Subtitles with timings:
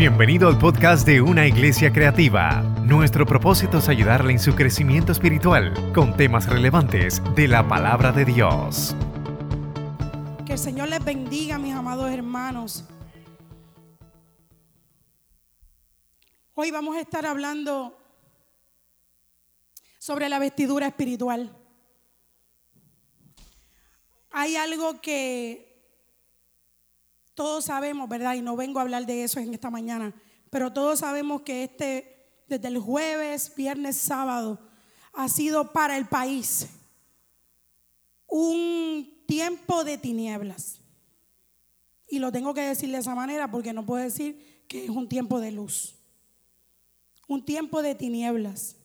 [0.00, 2.62] Bienvenido al podcast de Una Iglesia Creativa.
[2.86, 8.24] Nuestro propósito es ayudarle en su crecimiento espiritual con temas relevantes de la palabra de
[8.24, 8.96] Dios.
[10.46, 12.86] Que el Señor les bendiga, mis amados hermanos.
[16.54, 17.94] Hoy vamos a estar hablando
[19.98, 21.54] sobre la vestidura espiritual.
[24.30, 25.69] Hay algo que
[27.40, 28.34] todos sabemos, ¿verdad?
[28.34, 30.12] Y no vengo a hablar de eso en esta mañana,
[30.50, 34.58] pero todos sabemos que este, desde el jueves, viernes, sábado,
[35.14, 36.68] ha sido para el país
[38.26, 40.82] un tiempo de tinieblas.
[42.06, 45.08] Y lo tengo que decir de esa manera porque no puedo decir que es un
[45.08, 45.94] tiempo de luz.
[47.26, 48.76] Un tiempo de tinieblas.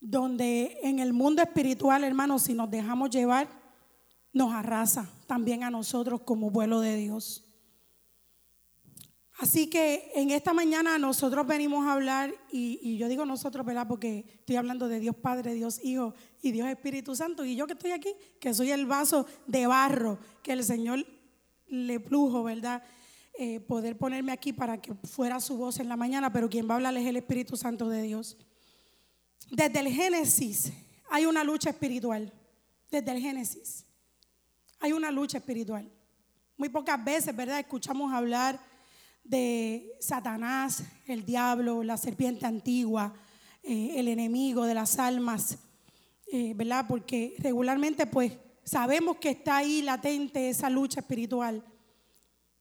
[0.00, 3.63] Donde en el mundo espiritual, hermanos, si nos dejamos llevar,
[4.34, 7.44] nos arrasa también a nosotros como pueblo de Dios.
[9.38, 13.86] Así que en esta mañana nosotros venimos a hablar, y, yo digo nosotros, ¿verdad?
[13.88, 17.72] Porque estoy hablando de Dios Padre, Dios Hijo y Dios Espíritu Santo, y yo que
[17.72, 21.04] estoy aquí, que soy el vaso de barro que el Señor
[21.66, 22.82] le plujo, ¿verdad?
[23.38, 26.74] Eh, poder ponerme aquí para que fuera su voz en la mañana, pero quien va
[26.74, 28.36] a hablar es el Espíritu Santo de Dios.
[29.50, 30.72] Desde el Génesis
[31.10, 32.32] hay una lucha espiritual,
[32.90, 33.83] desde el Génesis
[34.84, 35.90] hay una lucha espiritual.
[36.58, 37.58] Muy pocas veces, ¿verdad?
[37.58, 38.60] Escuchamos hablar
[39.24, 43.14] de Satanás, el diablo, la serpiente antigua,
[43.62, 45.56] eh, el enemigo de las almas,
[46.30, 46.84] eh, ¿verdad?
[46.86, 51.64] Porque regularmente pues sabemos que está ahí latente esa lucha espiritual,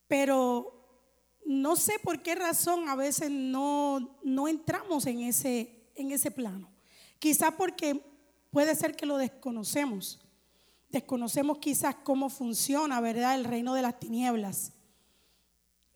[0.08, 6.32] pero no sé por qué razón a veces no, no entramos en ese, en ese
[6.32, 6.72] plano.
[7.20, 8.02] Quizás porque
[8.50, 10.23] puede ser que lo desconocemos
[10.94, 14.74] desconocemos quizás cómo funciona, ¿verdad?, el reino de las tinieblas.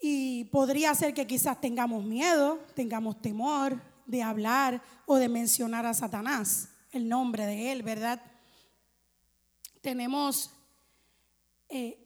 [0.01, 5.93] Y podría ser que quizás tengamos miedo, tengamos temor de hablar o de mencionar a
[5.93, 8.19] Satanás, el nombre de él, ¿verdad?
[9.81, 10.49] Tenemos
[11.69, 12.03] eh,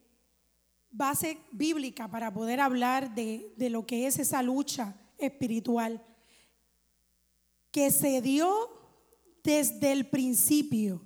[0.91, 6.03] base bíblica para poder hablar de, de lo que es esa lucha espiritual
[7.71, 8.51] que se dio
[9.43, 11.01] desde el principio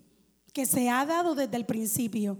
[0.55, 2.37] que se ha dado desde el principio.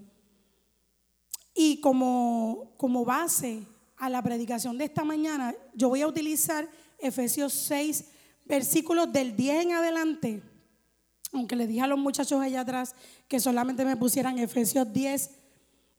[1.53, 3.67] Y como, como base
[3.97, 8.05] a la predicación de esta mañana, yo voy a utilizar Efesios 6,
[8.45, 10.41] versículos del 10 en adelante,
[11.33, 12.95] aunque le dije a los muchachos allá atrás
[13.27, 15.31] que solamente me pusieran Efesios 10,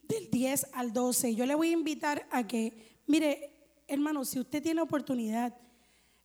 [0.09, 1.35] del 10 al 12.
[1.35, 5.55] Yo le voy a invitar a que, mire, hermano, si usted tiene oportunidad,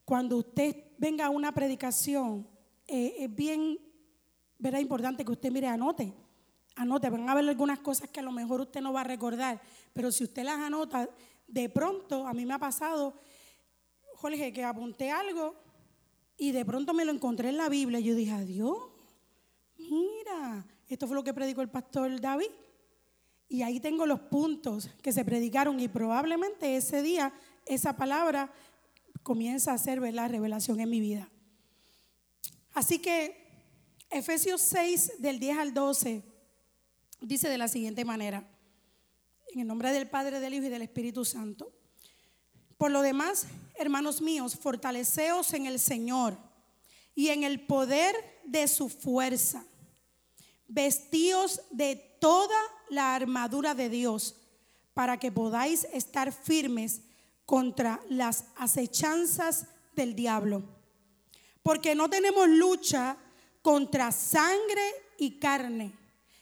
[0.05, 2.47] cuando usted venga a una predicación,
[2.87, 3.90] eh, es bien
[4.61, 4.79] ¿verdad?
[4.79, 6.13] Importante que usted mire, anote.
[6.75, 9.59] Anote, van a ver algunas cosas que a lo mejor usted no va a recordar,
[9.91, 11.09] pero si usted las anota,
[11.47, 13.15] de pronto a mí me ha pasado,
[14.15, 15.55] Jorge, que apunté algo
[16.37, 18.77] y de pronto me lo encontré en la Biblia y yo dije, adiós,
[19.77, 22.51] mira, esto fue lo que predicó el pastor David.
[23.49, 27.33] Y ahí tengo los puntos que se predicaron y probablemente ese día
[27.65, 28.53] esa palabra
[29.23, 31.29] comienza a ser la revelación en mi vida.
[32.73, 33.40] Así que
[34.11, 36.21] Efesios 6 del 10 al 12
[37.21, 38.45] dice de la siguiente manera,
[39.53, 41.71] en el nombre del Padre, del Hijo y del Espíritu Santo.
[42.77, 43.45] Por lo demás,
[43.75, 46.37] hermanos míos, fortaleceos en el Señor
[47.15, 48.13] y en el poder
[48.43, 49.63] de su fuerza.
[50.67, 54.35] Vestíos de toda la armadura de Dios
[54.93, 57.01] para que podáis estar firmes
[57.45, 60.63] contra las acechanzas del diablo.
[61.63, 63.17] Porque no tenemos lucha
[63.61, 64.81] contra sangre
[65.17, 65.93] y carne,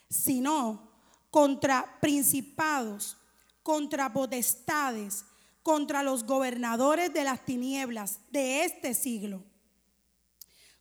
[0.08, 0.90] sino
[1.30, 3.16] contra principados,
[3.62, 5.24] contra potestades,
[5.62, 9.42] contra los gobernadores de las tinieblas de este siglo,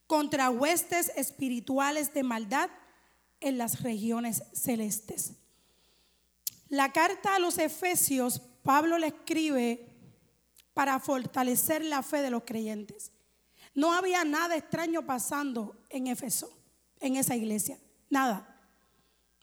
[0.07, 2.69] contra huestes espirituales de maldad
[3.41, 5.33] en las regiones celestes.
[6.69, 9.89] La carta a los Efesios, Pablo le escribe
[10.73, 13.11] para fortalecer la fe de los creyentes.
[13.73, 16.51] No había nada extraño pasando en Éfeso,
[16.99, 17.77] en esa iglesia.
[18.09, 18.45] Nada.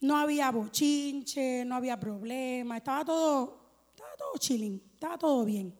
[0.00, 3.60] No había bochinche, no había problema, estaba todo,
[3.90, 5.76] estaba todo chilling, estaba todo bien.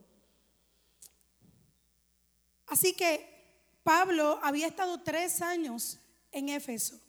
[2.66, 3.36] Así que
[3.82, 6.00] Pablo había estado tres años
[6.32, 7.00] en Éfeso.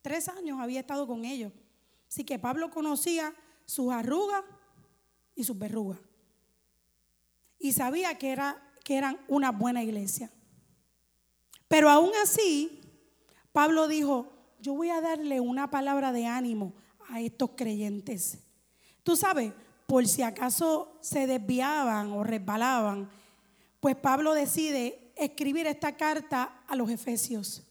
[0.00, 1.52] Tres años había estado con ellos.
[2.08, 4.42] Así que Pablo conocía sus arrugas
[5.34, 5.98] y sus verrugas.
[7.58, 10.30] Y sabía que, era, que eran una buena iglesia.
[11.68, 12.81] Pero aún así,
[13.52, 16.74] Pablo dijo, yo voy a darle una palabra de ánimo
[17.08, 18.38] a estos creyentes.
[19.02, 19.52] Tú sabes,
[19.86, 23.10] por si acaso se desviaban o resbalaban
[23.82, 27.64] pues Pablo decide escribir esta carta a los Efesios.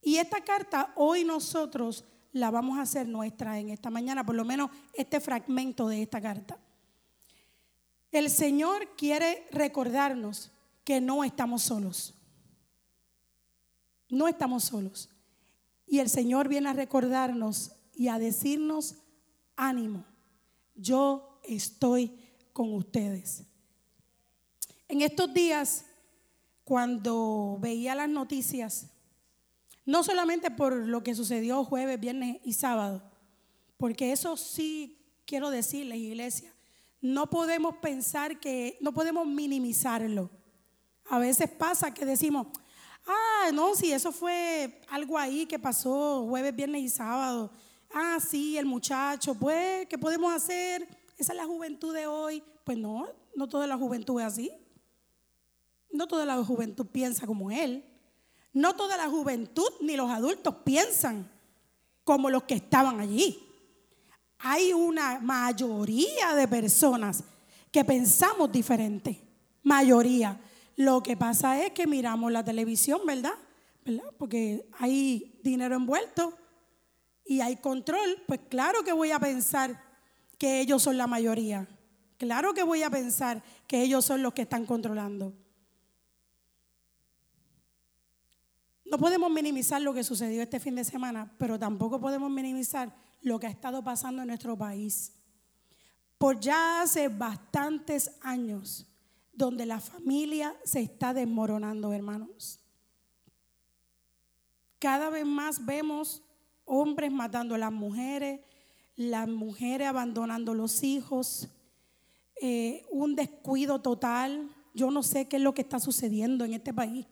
[0.00, 4.46] Y esta carta hoy nosotros la vamos a hacer nuestra en esta mañana, por lo
[4.46, 6.58] menos este fragmento de esta carta.
[8.10, 10.50] El Señor quiere recordarnos
[10.84, 12.14] que no estamos solos.
[14.08, 15.10] No estamos solos.
[15.86, 18.96] Y el Señor viene a recordarnos y a decirnos,
[19.56, 20.04] ánimo,
[20.74, 22.12] yo estoy
[22.52, 23.44] con ustedes.
[24.88, 25.84] En estos días,
[26.64, 28.88] cuando veía las noticias,
[29.84, 33.02] no solamente por lo que sucedió jueves, viernes y sábado,
[33.76, 36.52] porque eso sí quiero decirles, iglesia,
[37.00, 40.30] no podemos pensar que, no podemos minimizarlo.
[41.08, 42.48] A veces pasa que decimos,
[43.06, 47.50] ah, no, si eso fue algo ahí que pasó jueves, viernes y sábado.
[47.92, 50.86] Ah, sí, el muchacho, pues, ¿qué podemos hacer?
[51.16, 52.42] Esa es la juventud de hoy.
[52.64, 54.50] Pues no, no toda la juventud es así.
[55.92, 57.84] No toda la juventud piensa como él.
[58.52, 61.30] No toda la juventud ni los adultos piensan
[62.04, 63.38] como los que estaban allí.
[64.38, 67.24] Hay una mayoría de personas
[67.70, 69.20] que pensamos diferente.
[69.62, 70.38] Mayoría.
[70.76, 73.32] Lo que pasa es que miramos la televisión, ¿verdad?
[74.18, 76.36] Porque hay dinero envuelto
[77.24, 78.22] y hay control.
[78.26, 79.82] Pues claro que voy a pensar
[80.38, 81.66] que ellos son la mayoría.
[82.18, 85.32] Claro que voy a pensar que ellos son los que están controlando.
[88.84, 93.38] No podemos minimizar lo que sucedió este fin de semana, pero tampoco podemos minimizar lo
[93.40, 95.12] que ha estado pasando en nuestro país.
[96.18, 98.86] Por ya hace bastantes años,
[99.36, 102.58] donde la familia se está desmoronando, hermanos.
[104.78, 106.22] Cada vez más vemos
[106.64, 108.40] hombres matando a las mujeres,
[108.96, 111.48] las mujeres abandonando los hijos,
[112.40, 114.48] eh, un descuido total.
[114.74, 117.06] Yo no sé qué es lo que está sucediendo en este país.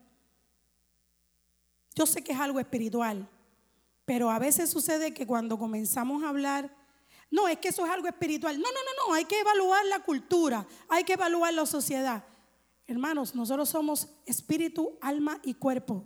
[1.95, 3.29] Yo sé que es algo espiritual,
[4.03, 6.75] pero a veces sucede que cuando comenzamos a hablar
[7.31, 8.57] no, es que eso es algo espiritual.
[8.59, 12.23] No, no, no, no, hay que evaluar la cultura, hay que evaluar la sociedad.
[12.87, 16.05] Hermanos, nosotros somos espíritu, alma y cuerpo.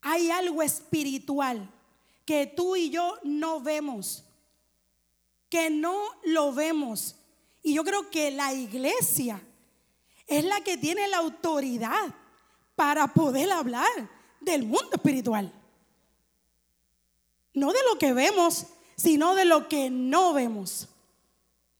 [0.00, 1.68] Hay algo espiritual
[2.24, 4.24] que tú y yo no vemos,
[5.48, 7.16] que no lo vemos.
[7.62, 9.42] Y yo creo que la iglesia
[10.26, 12.14] es la que tiene la autoridad
[12.76, 13.88] para poder hablar
[14.40, 15.52] del mundo espiritual.
[17.58, 18.66] No de lo que vemos,
[18.96, 20.88] sino de lo que no vemos.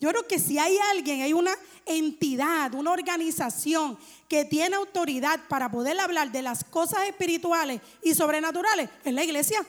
[0.00, 1.54] Yo creo que si hay alguien, hay una
[1.86, 3.96] entidad, una organización
[4.28, 9.64] que tiene autoridad para poder hablar de las cosas espirituales y sobrenaturales, es la iglesia.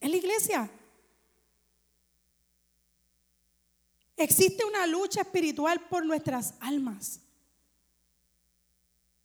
[0.00, 0.70] Es la iglesia.
[4.16, 7.20] Existe una lucha espiritual por nuestras almas.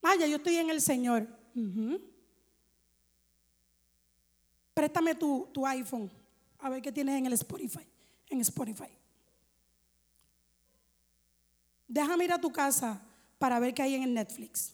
[0.01, 1.27] Vaya, yo estoy en el Señor.
[4.74, 6.10] Préstame tu, tu iPhone
[6.64, 7.86] a ver qué tienes en el Spotify.
[8.30, 8.88] En Spotify.
[11.88, 13.02] Déjame ir a tu casa
[13.38, 14.74] para ver qué hay en el Netflix.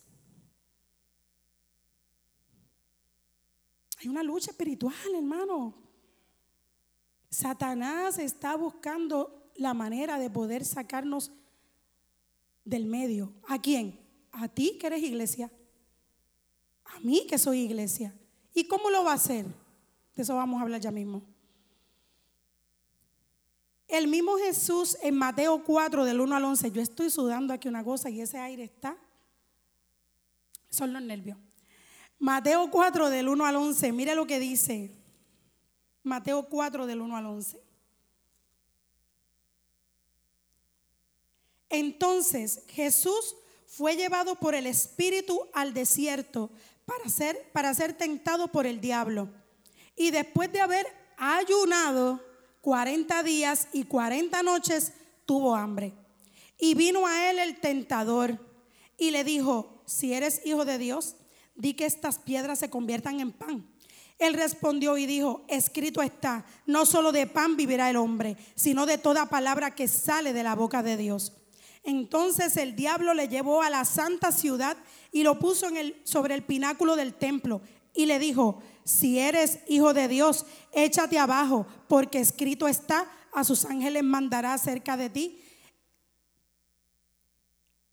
[3.98, 5.74] Hay una lucha espiritual, hermano.
[7.30, 11.32] Satanás está buscando la manera de poder sacarnos
[12.64, 13.34] del medio.
[13.48, 14.00] ¿A quién?
[14.32, 15.52] A ti que eres iglesia.
[16.86, 18.14] A mí que soy iglesia.
[18.54, 19.46] ¿Y cómo lo va a hacer?
[20.20, 21.24] De eso vamos a hablar ya mismo.
[23.88, 27.86] El mismo Jesús en Mateo 4 del 1 al 11, yo estoy sudando aquí una
[27.86, 28.98] cosa y ese aire está,
[30.70, 31.38] son los nervios.
[32.18, 34.92] Mateo 4 del 1 al 11, mire lo que dice.
[36.04, 37.62] Mateo 4 del 1 al 11.
[41.70, 46.52] Entonces Jesús fue llevado por el Espíritu al desierto
[46.86, 49.39] para ser, para ser tentado por el diablo.
[50.00, 50.88] Y después de haber
[51.18, 52.22] ayunado
[52.62, 54.94] 40 días y 40 noches,
[55.26, 55.94] tuvo hambre.
[56.58, 58.40] Y vino a él el tentador
[58.98, 61.18] y le dijo, si eres hijo de Dios,
[61.54, 63.70] di que estas piedras se conviertan en pan.
[64.20, 68.98] Él respondió y dijo, escrito está, no solo de pan vivirá el hombre, sino de
[68.98, 71.34] toda palabra que sale de la boca de Dios.
[71.84, 74.78] Entonces el diablo le llevó a la santa ciudad
[75.12, 77.62] y lo puso en el, sobre el pináculo del templo
[77.94, 83.66] y le dijo, si eres hijo de Dios, échate abajo, porque escrito está, a sus
[83.66, 85.40] ángeles mandará cerca de ti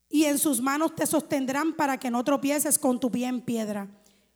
[0.09, 3.89] y en sus manos te sostendrán para que no tropieces con tu pie en piedra.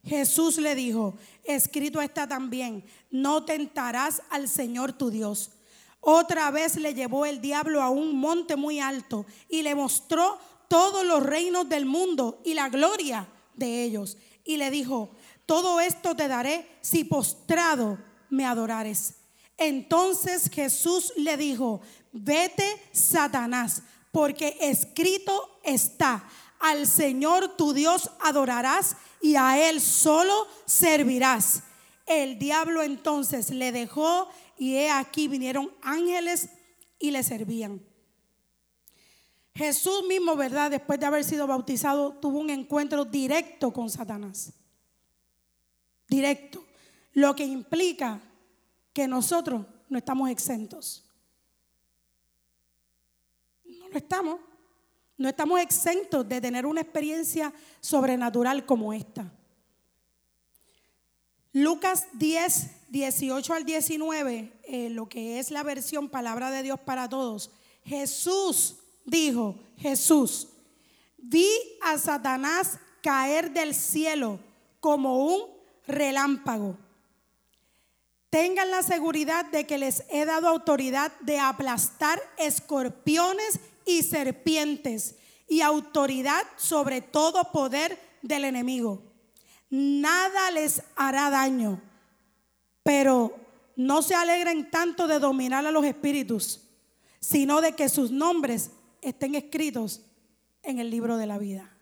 [0.04, 1.14] Jesús le dijo,
[1.44, 5.52] escrito está también, no tentarás al Señor tu Dios.
[6.00, 10.38] Otra vez le llevó el diablo a un monte muy alto y le mostró
[10.68, 14.16] todos los reinos del mundo y la gloria de ellos.
[14.44, 15.10] Y le dijo,
[15.50, 19.14] todo esto te daré si postrado me adorares.
[19.58, 21.80] Entonces Jesús le dijo,
[22.12, 26.24] vete Satanás, porque escrito está,
[26.60, 31.64] al Señor tu Dios adorarás y a Él solo servirás.
[32.06, 36.48] El diablo entonces le dejó y he aquí vinieron ángeles
[37.00, 37.84] y le servían.
[39.56, 40.70] Jesús mismo, ¿verdad?
[40.70, 44.52] Después de haber sido bautizado, tuvo un encuentro directo con Satanás.
[46.10, 46.64] Directo.
[47.12, 48.20] Lo que implica
[48.92, 51.04] que nosotros no estamos exentos.
[53.64, 54.40] No lo estamos.
[55.16, 59.30] No estamos exentos de tener una experiencia sobrenatural como esta.
[61.52, 67.08] Lucas 10, 18 al 19, eh, lo que es la versión palabra de Dios para
[67.08, 67.50] todos.
[67.84, 70.48] Jesús dijo, Jesús,
[71.18, 71.48] vi
[71.82, 74.40] a Satanás caer del cielo
[74.80, 75.59] como un
[75.90, 76.76] relámpago.
[78.30, 85.16] Tengan la seguridad de que les he dado autoridad de aplastar escorpiones y serpientes
[85.48, 89.02] y autoridad sobre todo poder del enemigo.
[89.68, 91.80] Nada les hará daño,
[92.84, 93.36] pero
[93.76, 96.60] no se alegren tanto de dominar a los espíritus,
[97.18, 98.70] sino de que sus nombres
[99.02, 100.02] estén escritos
[100.62, 101.76] en el libro de la vida.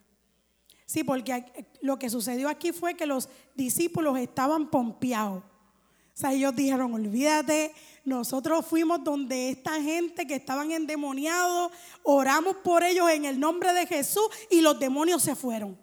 [0.88, 1.44] Sí, porque
[1.82, 5.42] lo que sucedió aquí fue que los discípulos estaban pompeados.
[5.42, 7.74] O sea, ellos dijeron, olvídate,
[8.06, 11.70] nosotros fuimos donde esta gente que estaban endemoniados,
[12.04, 15.78] oramos por ellos en el nombre de Jesús y los demonios se fueron.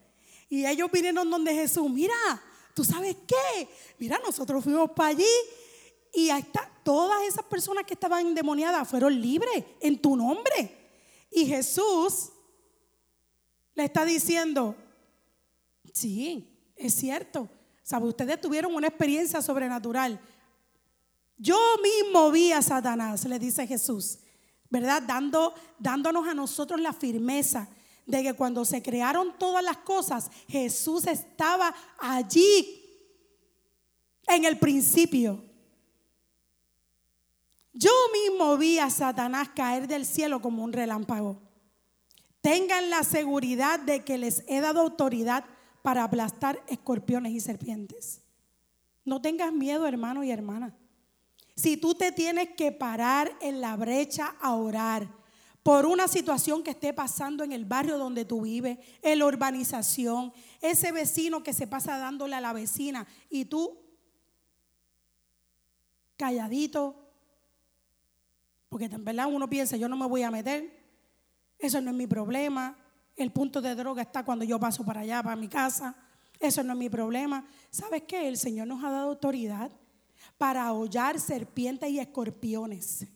[0.50, 2.16] Y ellos vinieron donde Jesús, mira,
[2.74, 3.70] ¿tú sabes qué?
[4.00, 5.24] Mira, nosotros fuimos para allí
[6.16, 10.76] y ahí está, todas esas personas que estaban endemoniadas fueron libres en tu nombre.
[11.30, 12.32] Y Jesús
[13.76, 14.76] le está diciendo,
[15.96, 17.50] sí, es cierto,
[17.86, 18.08] ¿Sabe?
[18.08, 20.20] Ustedes tuvieron una experiencia sobrenatural.
[21.38, 24.18] Yo mismo vi a Satanás, le dice Jesús,
[24.72, 25.04] ¿verdad?
[25.04, 27.70] Dando, dándonos a nosotros la firmeza
[28.08, 32.82] de que cuando se crearon todas las cosas, Jesús estaba allí
[34.26, 35.46] en el principio.
[37.72, 41.40] Yo mismo vi a Satanás caer del cielo como un relámpago.
[42.42, 45.46] Tengan la seguridad de que les he dado autoridad
[45.86, 48.24] para aplastar escorpiones y serpientes.
[49.04, 50.76] No tengas miedo, hermano y hermana.
[51.56, 55.08] Si tú te tienes que parar en la brecha a orar
[55.62, 60.34] por una situación que esté pasando en el barrio donde tú vives, en la urbanización,
[60.60, 63.78] ese vecino que se pasa dándole a la vecina y tú
[66.18, 66.96] calladito,
[68.70, 70.84] porque en verdad uno piensa, yo no me voy a meter,
[71.60, 72.76] eso no es mi problema,
[73.16, 75.96] el punto de droga está cuando yo paso para allá, para mi casa.
[76.40, 77.48] Eso no es mi problema.
[77.70, 78.28] ¿Sabes qué?
[78.28, 79.72] El Señor nos ha dado autoridad
[80.38, 83.08] para hollar serpientes y escorpiones.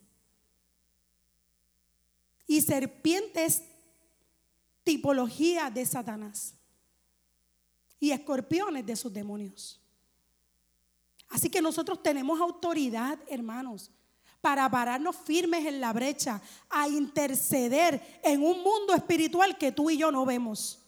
[2.47, 3.63] Y serpientes,
[4.83, 6.55] tipología de Satanás.
[7.99, 9.81] Y escorpiones de sus demonios.
[11.27, 13.91] Así que nosotros tenemos autoridad, hermanos,
[14.41, 19.97] para pararnos firmes en la brecha, a interceder en un mundo espiritual que tú y
[19.97, 20.79] yo no vemos.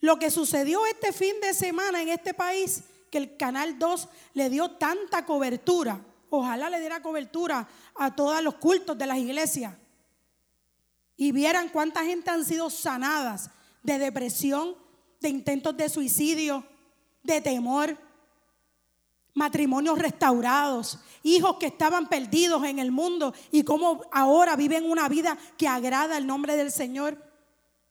[0.00, 4.50] Lo que sucedió este fin de semana en este país, que el Canal 2 le
[4.50, 9.74] dio tanta cobertura, ojalá le diera cobertura a todos los cultos de las iglesias
[11.16, 13.50] y vieran cuánta gente han sido sanadas
[13.82, 14.76] de depresión,
[15.20, 16.64] de intentos de suicidio,
[17.22, 17.98] de temor
[19.34, 25.38] matrimonios restaurados, hijos que estaban perdidos en el mundo y cómo ahora viven una vida
[25.56, 27.22] que agrada el nombre del Señor.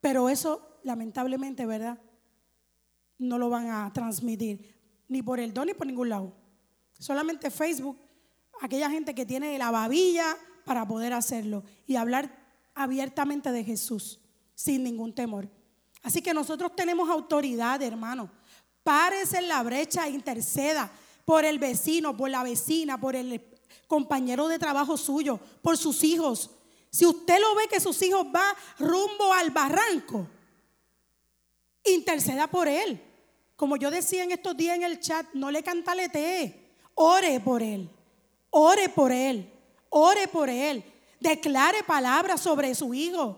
[0.00, 1.98] Pero eso, lamentablemente, ¿verdad?
[3.18, 4.76] No lo van a transmitir,
[5.08, 6.32] ni por el don ni por ningún lado.
[6.98, 7.98] Solamente Facebook,
[8.60, 12.30] aquella gente que tiene la babilla para poder hacerlo y hablar
[12.74, 14.20] abiertamente de Jesús,
[14.54, 15.48] sin ningún temor.
[16.02, 18.30] Así que nosotros tenemos autoridad, hermano.
[18.84, 20.90] Párese en la brecha e interceda
[21.28, 23.38] por el vecino, por la vecina, por el
[23.86, 26.52] compañero de trabajo suyo, por sus hijos.
[26.88, 30.26] Si usted lo ve que sus hijos van rumbo al barranco,
[31.84, 32.98] interceda por él.
[33.56, 37.90] Como yo decía en estos días en el chat, no le cantaletee, ore por él,
[38.48, 39.52] ore por él,
[39.90, 40.82] ore por él,
[41.20, 43.36] declare palabras sobre su hijo.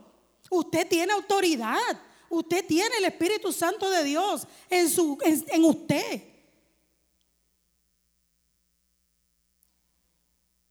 [0.48, 6.29] Usted tiene autoridad, usted tiene el Espíritu Santo de Dios en, su, en usted.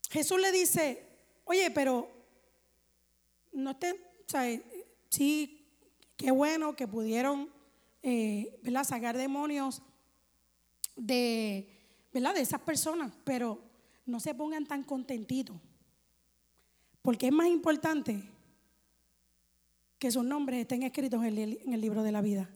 [0.10, 1.10] Jesús le dice,
[1.50, 2.08] Oye, pero
[3.52, 4.44] no estén, o sea,
[5.10, 5.66] sí,
[6.16, 7.50] qué bueno que pudieron,
[8.04, 8.84] eh, ¿verdad?
[8.84, 9.82] Sacar demonios
[10.96, 11.68] de,
[12.14, 12.36] ¿verdad?
[12.36, 13.60] De esas personas, pero
[14.06, 15.58] no se pongan tan contentitos,
[17.02, 18.22] porque es más importante
[19.98, 22.48] que sus nombres estén escritos en el libro de la vida.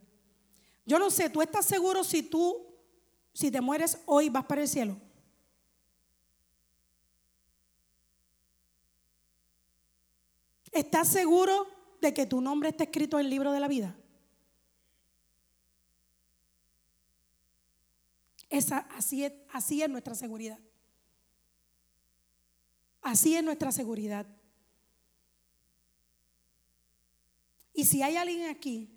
[0.86, 2.64] Yo no sé, ¿tú estás seguro si tú,
[3.34, 4.98] si te mueres hoy, vas para el cielo?
[10.74, 11.68] ¿Estás seguro
[12.02, 13.96] de que tu nombre está escrito en el libro de la vida?
[18.50, 20.60] Esa, así, es, así es nuestra seguridad.
[23.02, 24.26] Así es nuestra seguridad.
[27.74, 28.90] Y si hay alguien aquí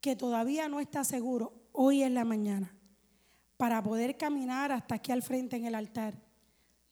[0.00, 2.76] que todavía no está seguro, hoy en la mañana,
[3.56, 6.20] para poder caminar hasta aquí al frente en el altar,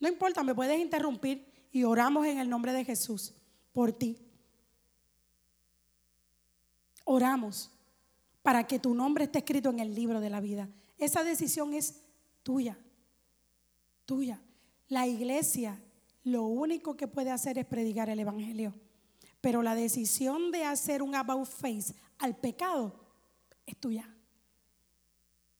[0.01, 3.35] no importa, me puedes interrumpir y oramos en el nombre de Jesús
[3.73, 4.19] por ti.
[7.05, 7.71] Oramos
[8.43, 10.69] para que tu nombre esté escrito en el libro de la vida.
[10.99, 12.03] Esa decisión es
[12.43, 12.79] tuya,
[14.07, 14.41] tuya.
[14.89, 15.81] La iglesia
[16.25, 18.75] lo único que puede hacer es predicar el Evangelio.
[19.41, 22.95] Pero la decisión de hacer un about face al pecado
[23.67, 24.09] es tuya.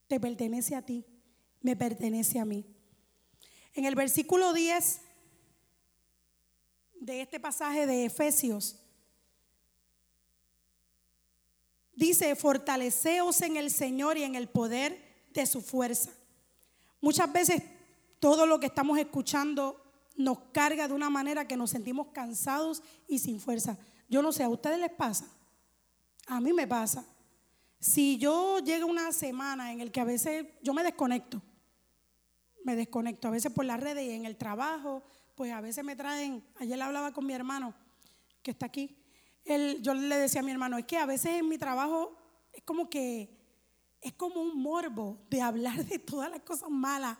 [0.07, 1.05] Te pertenece a ti,
[1.61, 2.65] me pertenece a mí.
[3.73, 5.01] En el versículo 10
[7.01, 8.77] de este pasaje de Efesios.
[11.95, 15.03] Dice, fortaleceos en el Señor y en el poder
[15.33, 16.11] de su fuerza.
[17.01, 17.63] Muchas veces
[18.19, 19.83] todo lo que estamos escuchando
[20.15, 23.77] nos carga de una manera que nos sentimos cansados y sin fuerza.
[24.07, 25.25] Yo no sé, ¿a ustedes les pasa?
[26.27, 27.03] A mí me pasa.
[27.79, 31.41] Si yo llego una semana en el que a veces yo me desconecto,
[32.63, 35.01] me desconecto, a veces por las redes y en el trabajo,
[35.41, 37.73] pues a veces me traen, ayer hablaba con mi hermano
[38.43, 38.95] que está aquí,
[39.79, 42.15] yo le decía a mi hermano, es que a veces en mi trabajo
[42.53, 43.27] es como que,
[44.01, 47.17] es como un morbo de hablar de todas las cosas malas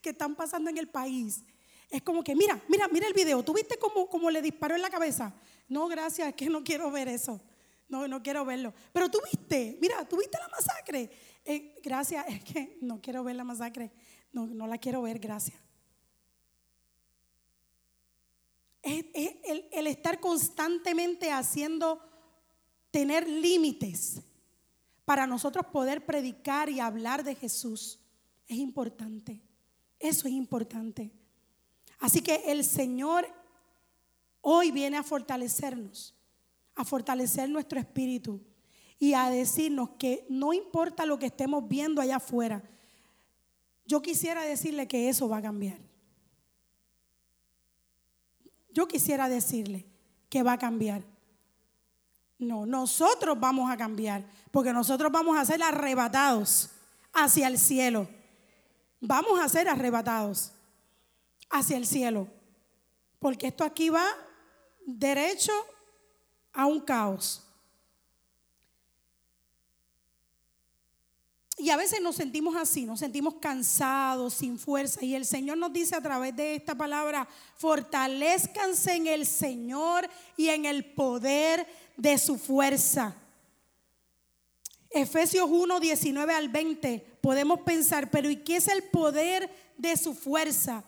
[0.00, 1.44] que están pasando en el país.
[1.88, 4.90] Es como que, mira, mira, mira el video, ¿tú viste cómo, le disparó en la
[4.90, 5.32] cabeza?
[5.68, 7.40] No, gracias, es que no quiero ver eso.
[7.88, 8.74] No, no quiero verlo.
[8.92, 11.08] Pero tú viste, mira, tú viste la masacre.
[11.44, 13.92] Eh, gracias, es que no quiero ver la masacre.
[14.32, 15.62] No, no la quiero ver, gracias.
[18.82, 19.04] Es,
[19.70, 22.00] el, estar constantemente haciendo,
[22.90, 24.20] tener límites
[25.04, 28.00] para nosotros poder predicar y hablar de Jesús.
[28.48, 29.40] Es importante.
[29.98, 31.12] Eso es importante.
[32.00, 33.26] Así que el Señor
[34.40, 36.16] hoy viene a fortalecernos,
[36.74, 38.40] a fortalecer nuestro espíritu
[38.98, 42.62] y a decirnos que no importa lo que estemos viendo allá afuera,
[43.86, 45.91] yo quisiera decirle que eso va a cambiar
[48.72, 49.86] yo quisiera decirle
[50.28, 51.02] que va a cambiar.
[52.38, 56.70] No, nosotros vamos a cambiar, porque nosotros vamos a ser arrebatados
[57.12, 58.08] hacia el cielo.
[59.00, 60.52] Vamos a ser arrebatados
[61.50, 62.28] hacia el cielo,
[63.18, 64.06] porque esto aquí va
[64.86, 65.52] derecho
[66.52, 67.46] a un caos.
[71.62, 75.04] Y a veces nos sentimos así, nos sentimos cansados, sin fuerza.
[75.04, 80.48] Y el Señor nos dice a través de esta palabra, fortalezcanse en el Señor y
[80.48, 81.64] en el poder
[81.96, 83.14] de su fuerza.
[84.90, 89.48] Efesios 1, 19 al 20, podemos pensar, pero ¿y qué es el poder
[89.78, 90.82] de su fuerza?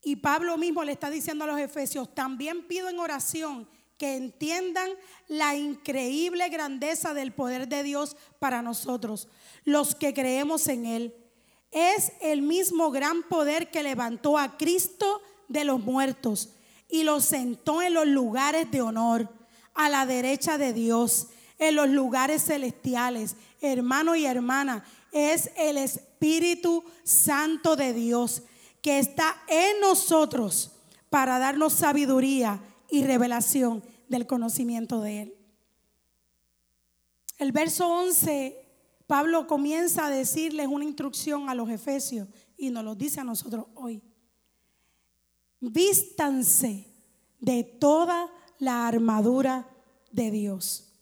[0.00, 3.68] Y Pablo mismo le está diciendo a los efesios, también pido en oración
[3.98, 4.90] que entiendan
[5.28, 9.28] la increíble grandeza del poder de Dios para nosotros,
[9.64, 11.14] los que creemos en Él.
[11.70, 16.50] Es el mismo gran poder que levantó a Cristo de los muertos
[16.88, 19.28] y lo sentó en los lugares de honor,
[19.74, 21.28] a la derecha de Dios,
[21.58, 23.36] en los lugares celestiales.
[23.60, 28.42] Hermano y hermana, es el Espíritu Santo de Dios
[28.82, 30.72] que está en nosotros
[31.08, 32.60] para darnos sabiduría
[32.94, 35.34] y revelación del conocimiento de Él.
[37.38, 38.56] El verso 11,
[39.08, 43.66] Pablo comienza a decirles una instrucción a los efesios y nos lo dice a nosotros
[43.74, 44.00] hoy.
[45.58, 46.86] Vístanse
[47.40, 48.30] de toda
[48.60, 49.68] la armadura
[50.12, 50.92] de Dios.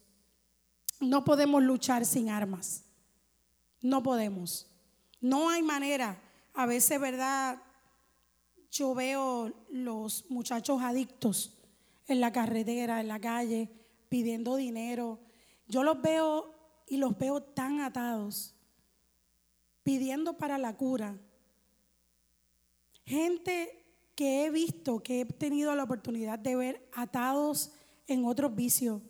[0.99, 2.85] No podemos luchar sin armas.
[3.83, 4.67] No podemos.
[5.21, 6.23] No hay manera.
[6.55, 7.61] A veces, ¿verdad?
[8.71, 11.59] Yo veo los muchachos adictos
[12.07, 13.71] en la carretera, en la calle,
[14.09, 15.21] pidiendo dinero.
[15.69, 16.55] Yo los veo
[16.87, 18.55] y los veo tan atados,
[19.83, 21.19] pidiendo para la cura.
[23.05, 23.85] Gente
[24.15, 27.73] que he visto, que he tenido la oportunidad de ver atados
[28.07, 29.01] en otros vicios,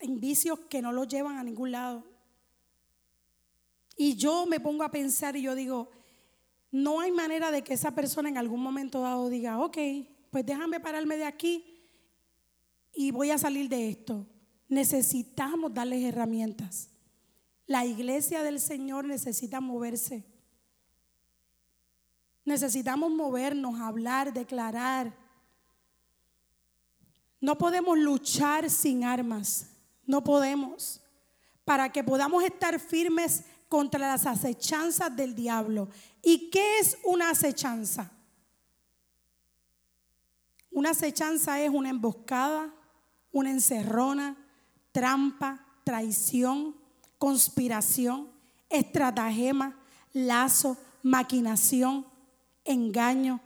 [0.00, 2.04] en vicios que no los llevan a ningún lado.
[3.96, 5.90] Y yo me pongo a pensar y yo digo,
[6.70, 9.78] no hay manera de que esa persona en algún momento dado diga, ok,
[10.36, 11.64] pues déjame pararme de aquí
[12.92, 14.26] y voy a salir de esto.
[14.68, 16.90] Necesitamos darles herramientas.
[17.66, 20.26] La iglesia del Señor necesita moverse.
[22.44, 25.16] Necesitamos movernos, hablar, declarar.
[27.40, 29.70] No podemos luchar sin armas.
[30.04, 31.00] No podemos.
[31.64, 35.88] Para que podamos estar firmes contra las acechanzas del diablo.
[36.20, 38.12] ¿Y qué es una acechanza?
[40.76, 42.70] Una acechanza es una emboscada,
[43.32, 44.36] una encerrona,
[44.92, 46.76] trampa, traición,
[47.16, 48.28] conspiración,
[48.68, 49.74] estratagema,
[50.12, 52.06] lazo, maquinación,
[52.66, 53.40] engaño,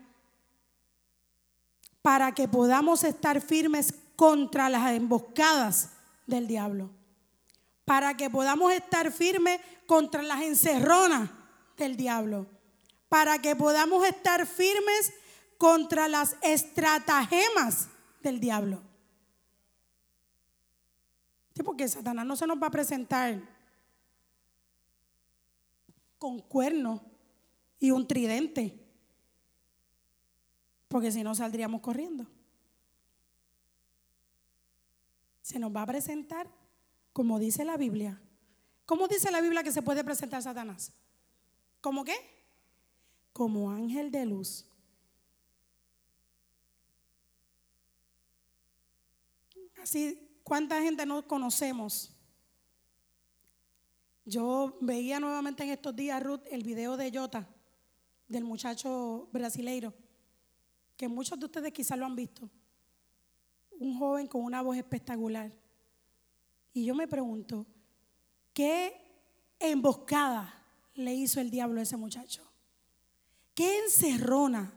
[2.02, 5.90] para que podamos estar firmes contra las emboscadas
[6.26, 6.90] del diablo,
[7.84, 11.30] para que podamos estar firmes contra las encerronas
[11.76, 12.48] del diablo,
[13.08, 15.12] para que podamos estar firmes
[15.60, 17.90] contra las estratagemas
[18.22, 18.80] del diablo.
[21.62, 23.38] Porque Satanás no se nos va a presentar
[26.16, 27.02] con cuernos
[27.78, 28.82] y un tridente,
[30.88, 32.26] porque si no saldríamos corriendo.
[35.42, 36.48] Se nos va a presentar
[37.12, 38.18] como dice la Biblia.
[38.86, 40.94] ¿Cómo dice la Biblia que se puede presentar Satanás?
[41.82, 42.16] ¿Cómo qué?
[43.34, 44.69] Como ángel de luz.
[49.82, 52.14] Así, ¿cuánta gente no conocemos?
[54.24, 57.48] Yo veía nuevamente en estos días, Ruth, el video de Jota,
[58.28, 59.94] del muchacho brasileiro,
[60.96, 62.48] que muchos de ustedes quizás lo han visto.
[63.78, 65.50] Un joven con una voz espectacular.
[66.74, 67.66] Y yo me pregunto,
[68.52, 68.94] ¿qué
[69.58, 70.62] emboscada
[70.94, 72.42] le hizo el diablo a ese muchacho?
[73.54, 74.72] ¿Qué encerrona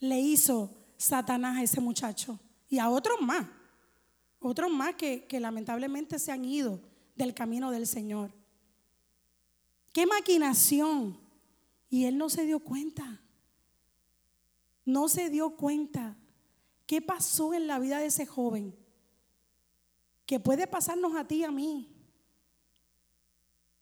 [0.00, 2.38] le hizo Satanás a ese muchacho?
[2.68, 3.46] Y a otros más.
[4.46, 6.78] Otros más que, lamentablemente se han ido
[7.16, 8.30] del camino del Señor.
[9.90, 11.18] Qué maquinación.
[11.88, 13.22] Y él no se dio cuenta.
[14.84, 16.18] No se dio cuenta.
[16.84, 18.76] ¿Qué pasó en la vida de ese joven?
[20.26, 21.96] Que puede pasarnos a ti y a mí.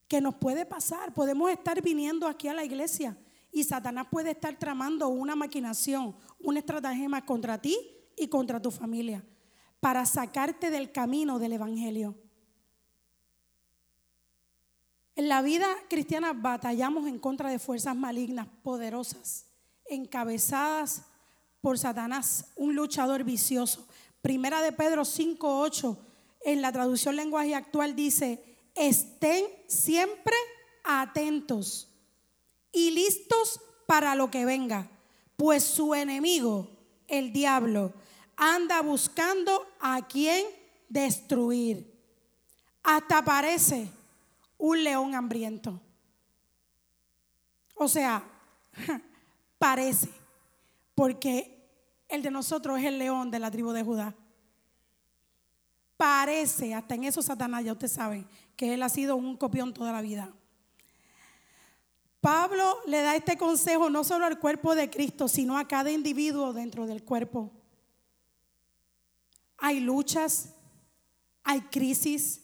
[0.06, 1.12] Que nos puede pasar.
[1.12, 3.18] Podemos estar viniendo aquí a la iglesia
[3.50, 7.76] y Satanás puede estar tramando una maquinación, una estratagema contra ti
[8.16, 9.24] y contra tu familia
[9.82, 12.14] para sacarte del camino del Evangelio.
[15.16, 19.46] En la vida cristiana batallamos en contra de fuerzas malignas, poderosas,
[19.86, 21.06] encabezadas
[21.60, 23.84] por Satanás, un luchador vicioso.
[24.20, 25.98] Primera de Pedro 5.8,
[26.44, 28.40] en la traducción lenguaje actual dice,
[28.76, 30.36] estén siempre
[30.84, 31.88] atentos
[32.70, 34.88] y listos para lo que venga,
[35.36, 36.70] pues su enemigo,
[37.08, 37.92] el diablo,
[38.42, 40.44] anda buscando a quien
[40.88, 41.88] destruir.
[42.82, 43.88] Hasta parece
[44.58, 45.80] un león hambriento.
[47.76, 48.24] O sea,
[49.58, 50.08] parece,
[50.96, 51.68] porque
[52.08, 54.12] el de nosotros es el león de la tribu de Judá.
[55.96, 58.26] Parece, hasta en eso Satanás, ya ustedes saben,
[58.56, 60.32] que él ha sido un copión toda la vida.
[62.20, 66.52] Pablo le da este consejo no solo al cuerpo de Cristo, sino a cada individuo
[66.52, 67.52] dentro del cuerpo
[69.64, 70.56] hay luchas,
[71.44, 72.40] hay crisis,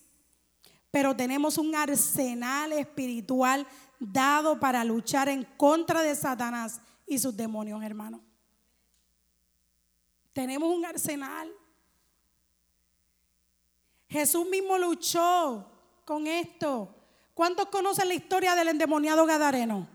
[0.88, 3.66] pero tenemos un arsenal espiritual
[3.98, 8.20] dado para luchar en contra de Satanás y sus demonios, hermano.
[10.32, 11.50] Tenemos un arsenal.
[14.08, 15.68] Jesús mismo luchó
[16.04, 16.94] con esto.
[17.34, 19.88] ¿Cuántos conocen la historia del endemoniado Gadareno?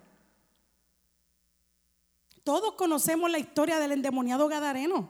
[2.44, 5.08] Todos conocemos la historia del endemoniado Gadareno.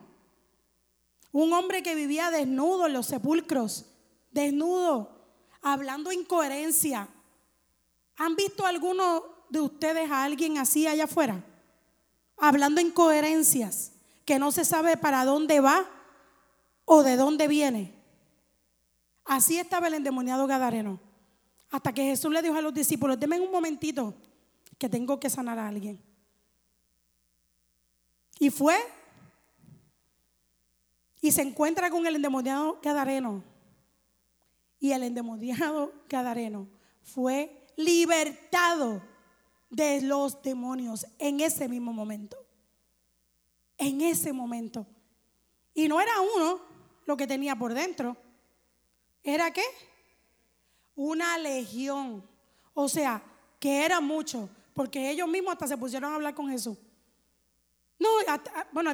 [1.34, 3.86] Un hombre que vivía desnudo en los sepulcros,
[4.30, 5.10] desnudo,
[5.62, 7.08] hablando incoherencia.
[8.18, 11.44] ¿Han visto alguno de ustedes a alguien así allá afuera?
[12.36, 13.90] Hablando incoherencias,
[14.24, 15.84] que no se sabe para dónde va
[16.84, 17.92] o de dónde viene.
[19.24, 21.00] Así estaba el endemoniado Gadareno.
[21.72, 24.14] Hasta que Jesús le dijo a los discípulos, denme un momentito
[24.78, 26.00] que tengo que sanar a alguien.
[28.38, 28.78] Y fue
[31.24, 33.42] y se encuentra con el endemoniado Gadareno.
[34.78, 36.68] Y el endemoniado Gadareno
[37.02, 39.00] fue libertado
[39.70, 42.36] de los demonios en ese mismo momento.
[43.78, 44.86] En ese momento.
[45.72, 46.60] Y no era uno
[47.06, 48.18] lo que tenía por dentro.
[49.22, 49.64] ¿Era qué?
[50.94, 52.22] Una legión.
[52.74, 53.22] O sea,
[53.58, 54.50] que era mucho.
[54.74, 56.76] Porque ellos mismos hasta se pusieron a hablar con Jesús.
[57.98, 58.08] No,
[58.72, 58.90] bueno,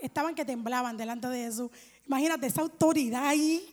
[0.00, 1.70] estaban, que temblaban delante de Jesús.
[2.06, 3.70] Imagínate esa autoridad ahí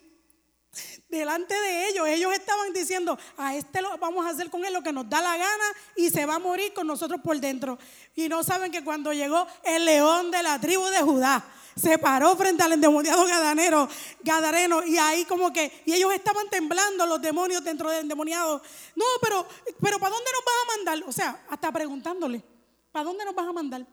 [1.08, 2.08] delante de ellos.
[2.08, 5.20] Ellos estaban diciendo, a este lo vamos a hacer con él lo que nos da
[5.20, 5.64] la gana
[5.96, 7.78] y se va a morir con nosotros por dentro.
[8.14, 11.44] Y no saben que cuando llegó el león de la tribu de Judá,
[11.76, 13.88] se paró frente al endemoniado gadanero,
[14.22, 18.60] gadareno y ahí como que, y ellos estaban temblando los demonios dentro del endemoniado.
[18.94, 19.46] No, pero,
[19.80, 21.08] pero ¿para dónde nos vas a mandar?
[21.08, 22.42] O sea, hasta preguntándole,
[22.90, 23.86] ¿para dónde nos vas a mandar?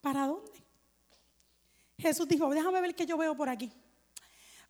[0.00, 0.64] ¿Para dónde?
[1.98, 3.70] Jesús dijo, déjame ver qué yo veo por aquí.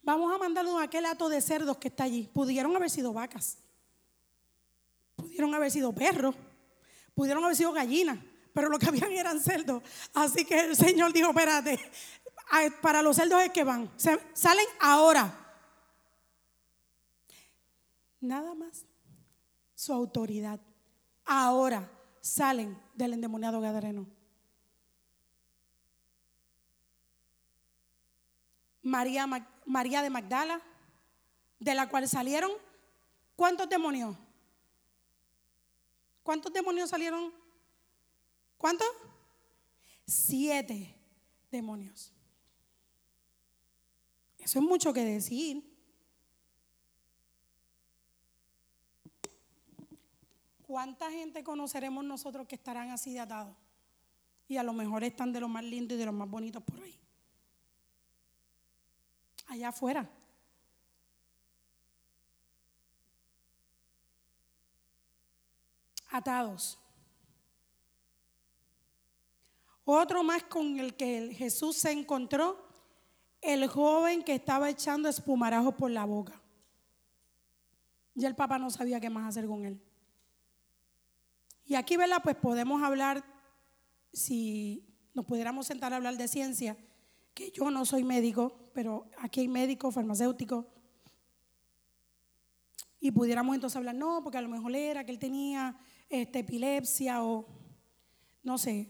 [0.03, 2.29] Vamos a mandarlo a aquel hato de cerdos que está allí.
[2.33, 3.59] Pudieron haber sido vacas,
[5.15, 6.35] pudieron haber sido perros,
[7.15, 8.19] pudieron haber sido gallinas,
[8.53, 9.83] pero lo que habían eran cerdos.
[10.15, 11.79] Así que el Señor dijo, espérate,
[12.81, 13.91] para los cerdos es que van,
[14.33, 15.37] salen ahora.
[18.21, 18.85] Nada más
[19.75, 20.61] su autoridad.
[21.25, 21.91] Ahora
[22.21, 24.20] salen del endemoniado gadareno.
[28.83, 29.27] María,
[29.67, 30.61] María de Magdala,
[31.59, 32.51] de la cual salieron,
[33.37, 34.17] ¿cuántos demonios?
[36.23, 37.33] ¿Cuántos demonios salieron?
[38.57, 38.89] ¿Cuántos?
[40.07, 40.97] Siete
[41.51, 42.13] demonios.
[44.39, 45.63] Eso es mucho que decir.
[50.67, 53.57] ¿Cuánta gente conoceremos nosotros que estarán así de atados?
[54.49, 56.81] Y a lo mejor están de lo más lindo y de los más bonitos por
[56.81, 57.00] ahí
[59.51, 60.09] allá afuera.
[66.09, 66.79] Atados.
[69.85, 72.65] Otro más con el que Jesús se encontró,
[73.41, 76.41] el joven que estaba echando espumarajo por la boca.
[78.15, 79.81] Y el papá no sabía qué más hacer con él.
[81.65, 82.21] Y aquí, ¿verdad?
[82.23, 83.25] Pues podemos hablar,
[84.13, 86.77] si nos pudiéramos sentar a hablar de ciencia,
[87.35, 90.65] que yo no soy médico, pero aquí hay médicos, farmacéuticos.
[92.99, 97.23] Y pudiéramos entonces hablar, no, porque a lo mejor era que él tenía este, epilepsia
[97.23, 97.47] o
[98.43, 98.89] no sé.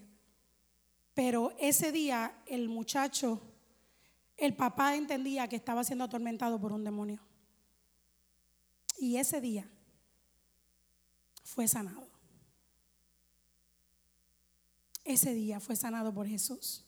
[1.13, 3.41] Pero ese día el muchacho,
[4.37, 7.21] el papá entendía que estaba siendo atormentado por un demonio.
[8.97, 9.69] Y ese día
[11.43, 12.07] fue sanado.
[15.03, 16.87] Ese día fue sanado por Jesús.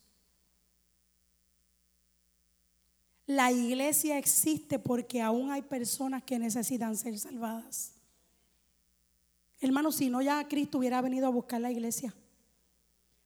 [3.33, 7.93] La iglesia existe porque aún hay personas que necesitan ser salvadas.
[9.59, 12.13] Hermano, si no ya Cristo hubiera venido a buscar la iglesia.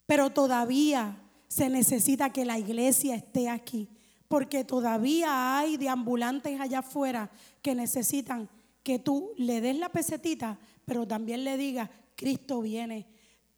[0.06, 1.18] Pero todavía
[1.50, 3.90] se necesita que la iglesia esté aquí.
[4.30, 7.30] Porque todavía hay deambulantes allá afuera
[7.62, 8.48] que necesitan
[8.84, 13.06] que tú le des la pesetita, pero también le digas, Cristo viene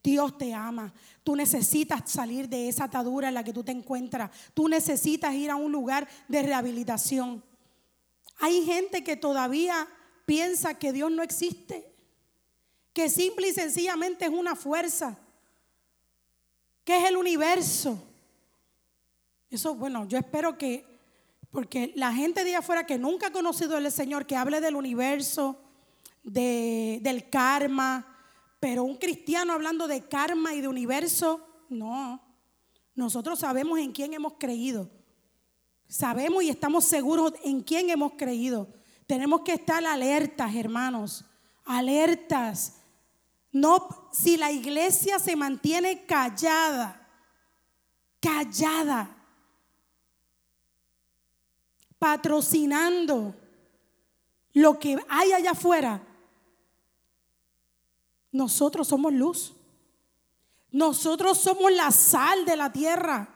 [0.03, 0.93] Dios te ama.
[1.23, 4.31] Tú necesitas salir de esa atadura en la que tú te encuentras.
[4.53, 7.43] Tú necesitas ir a un lugar de rehabilitación.
[8.39, 9.87] Hay gente que todavía
[10.25, 11.91] piensa que Dios no existe,
[12.93, 15.17] que simple y sencillamente es una fuerza,
[16.85, 18.01] que es el universo.
[19.49, 20.85] Eso, bueno, yo espero que,
[21.51, 25.59] porque la gente de afuera que nunca ha conocido al Señor, que hable del universo,
[26.23, 28.08] del karma,
[28.59, 32.21] pero un cristiano hablando de karma y de universo, no.
[32.93, 34.89] Nosotros sabemos en quién hemos creído.
[35.87, 38.67] Sabemos y estamos seguros en quién hemos creído.
[39.07, 41.25] Tenemos que estar alertas, hermanos.
[41.65, 42.75] Alertas.
[43.51, 47.07] No, si la iglesia se mantiene callada,
[48.19, 49.15] callada,
[51.97, 53.35] patrocinando
[54.53, 56.03] lo que hay allá afuera,
[58.31, 59.53] nosotros somos luz.
[60.71, 63.27] Nosotros somos la sal de la tierra.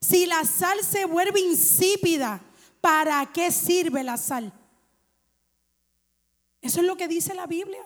[0.00, 2.40] Si la sal se vuelve insípida,
[2.80, 4.52] ¿para qué sirve la sal?
[6.60, 7.82] Eso es lo que dice la Biblia.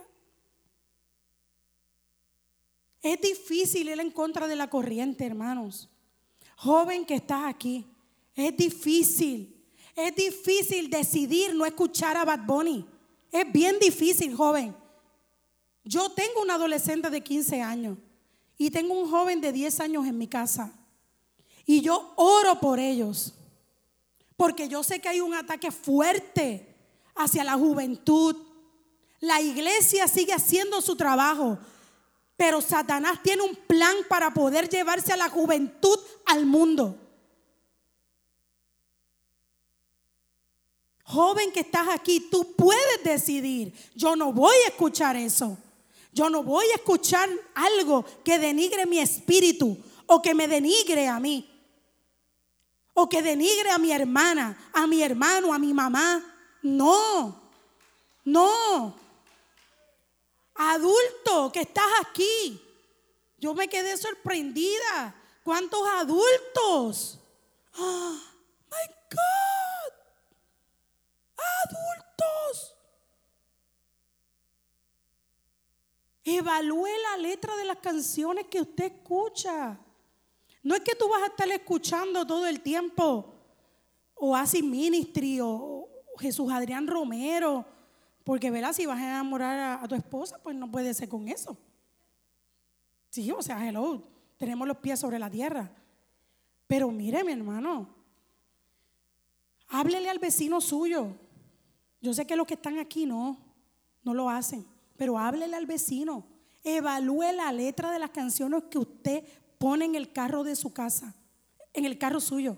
[3.02, 5.90] Es difícil ir en contra de la corriente, hermanos.
[6.56, 7.84] Joven que estás aquí,
[8.34, 9.50] es difícil.
[9.94, 12.84] Es difícil decidir no escuchar a Bad Bunny.
[13.30, 14.74] Es bien difícil, joven.
[15.84, 17.98] Yo tengo un adolescente de 15 años
[18.56, 20.72] y tengo un joven de 10 años en mi casa.
[21.66, 23.34] Y yo oro por ellos.
[24.36, 26.74] Porque yo sé que hay un ataque fuerte
[27.14, 28.36] hacia la juventud.
[29.20, 31.58] La iglesia sigue haciendo su trabajo.
[32.36, 36.98] Pero Satanás tiene un plan para poder llevarse a la juventud al mundo.
[41.04, 45.56] Joven que estás aquí, tú puedes decidir, yo no voy a escuchar eso.
[46.14, 51.18] Yo no voy a escuchar algo que denigre mi espíritu o que me denigre a
[51.18, 51.50] mí.
[52.94, 56.24] O que denigre a mi hermana, a mi hermano, a mi mamá.
[56.62, 57.50] No,
[58.24, 58.96] no.
[60.55, 62.62] Adulto que estás aquí.
[63.38, 65.14] Yo me quedé sorprendida.
[65.42, 67.18] ¿Cuántos adultos?
[67.77, 68.16] ¡Oh,
[68.70, 69.92] my God!
[71.64, 72.73] Adultos.
[76.24, 79.78] Evalúe la letra de las canciones que usted escucha.
[80.62, 83.34] No es que tú vas a estar escuchando todo el tiempo
[84.14, 85.87] Oasis Ministry o
[86.18, 87.66] Jesús Adrián Romero,
[88.24, 91.28] porque verás, si vas a enamorar a, a, tu esposa, pues no puede ser con
[91.28, 91.58] eso.
[93.10, 94.02] Sí, o sea, hello,
[94.38, 95.70] tenemos los pies sobre la tierra.
[96.66, 97.88] Pero mire, mi hermano,
[99.68, 101.08] háblele al vecino suyo.
[102.00, 103.37] Yo sé que los que están aquí no,
[104.02, 106.26] no lo hacen, pero háblele al vecino.
[106.62, 109.24] Evalúe la letra de las canciones que usted
[109.59, 111.14] pone en el carro de su casa,
[111.72, 112.57] en el carro suyo,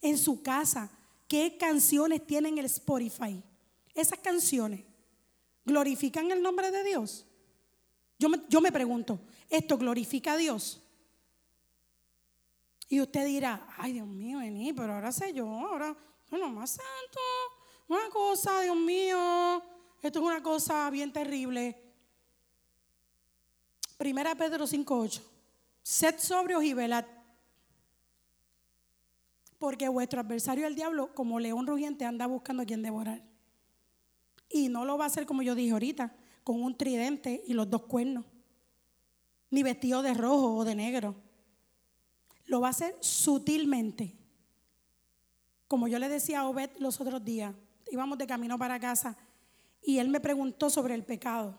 [0.00, 0.90] en su casa.
[1.28, 3.42] ¿Qué canciones tienen el Spotify?
[3.94, 4.84] Esas canciones
[5.64, 7.26] glorifican el nombre de Dios.
[8.18, 10.80] Yo me, yo me pregunto, ¿esto glorifica a Dios?
[12.88, 15.96] Y usted dirá, ay Dios mío, vení, pero ahora sé yo, ahora,
[16.30, 17.20] bueno, más santo,
[17.88, 19.62] una cosa, Dios mío,
[20.08, 21.80] esto es una cosa bien terrible.
[23.96, 25.22] Primera Pedro 5.8,
[25.82, 27.06] sed sobrios y velad,
[29.58, 33.22] porque vuestro adversario el diablo, como león rugiente, anda buscando a quien devorar.
[34.50, 37.70] Y no lo va a hacer como yo dije ahorita, con un tridente y los
[37.70, 38.26] dos cuernos,
[39.50, 41.14] ni vestido de rojo o de negro.
[42.44, 44.14] Lo va a hacer sutilmente.
[45.66, 47.54] Como yo le decía a Obed los otros días,
[47.90, 49.16] íbamos de camino para casa
[49.84, 51.54] y él me preguntó sobre el pecado.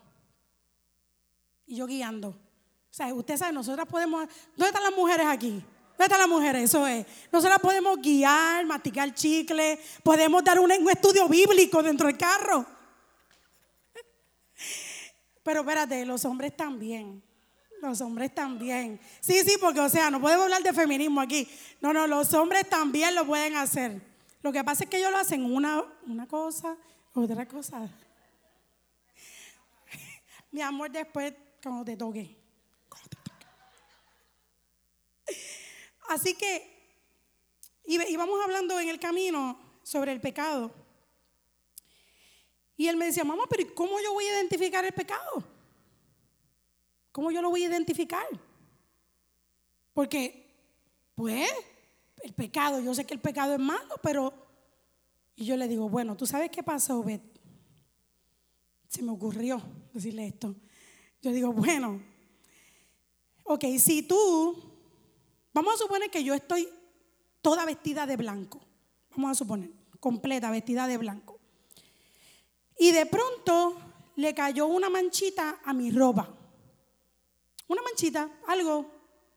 [1.67, 2.29] Y yo guiando.
[2.29, 4.27] O sea, usted sabe, nosotras podemos...
[4.55, 5.51] ¿Dónde están las mujeres aquí?
[5.51, 6.63] ¿Dónde están las mujeres?
[6.63, 7.05] Eso es.
[7.31, 12.65] Nosotras podemos guiar, masticar chicle, podemos dar un, estudio bíblico dentro del carro.
[15.43, 17.21] Pero espérate, los hombres también.
[17.81, 18.99] Los hombres también.
[19.19, 21.47] Sí, sí, porque o sea, no podemos hablar de feminismo aquí.
[21.81, 24.01] No, no, los hombres también lo pueden hacer.
[24.41, 26.75] Lo que pasa es que ellos lo hacen una, una cosa,
[27.13, 27.89] otra cosa.
[30.55, 32.33] Mi amor, después cuando te toque.
[36.07, 36.95] Así que
[37.85, 40.71] íbamos hablando en el camino sobre el pecado.
[42.77, 45.43] Y él me decía, mamá, pero ¿cómo yo voy a identificar el pecado?
[47.11, 48.25] ¿Cómo yo lo voy a identificar?
[49.93, 50.55] Porque,
[51.15, 51.51] pues,
[52.23, 54.33] el pecado, yo sé que el pecado es malo, pero...
[55.35, 57.19] Y yo le digo, bueno, ¿tú sabes qué pasa, Obed?
[58.95, 60.55] Se me ocurrió decirle esto.
[61.21, 62.01] Yo digo, bueno,
[63.43, 64.55] ok, si tú,
[65.53, 66.69] vamos a suponer que yo estoy
[67.41, 68.62] toda vestida de blanco,
[69.12, 71.38] vamos a suponer, completa, vestida de blanco.
[72.79, 73.75] Y de pronto
[74.15, 76.34] le cayó una manchita a mi ropa.
[77.67, 78.89] Una manchita, algo,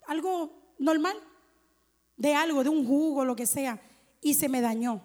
[0.07, 1.17] algo normal,
[2.17, 3.83] de algo, de un jugo, lo que sea,
[4.21, 5.03] y se me dañó.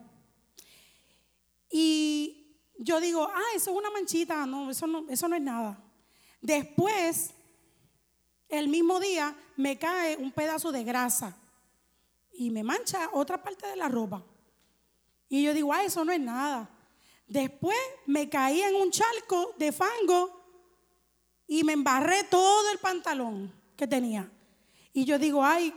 [1.71, 2.42] Y
[2.77, 5.81] yo digo, ah, eso es una manchita, no, eso no, eso no es nada.
[6.41, 7.33] Después,
[8.49, 11.37] el mismo día, me cae un pedazo de grasa
[12.31, 14.23] y me mancha otra parte de la ropa.
[15.29, 16.69] Y yo digo, ah, eso no es nada.
[17.27, 20.43] Después me caí en un charco de fango
[21.47, 24.29] y me embarré todo el pantalón que tenía.
[24.91, 25.73] Y yo digo, ay,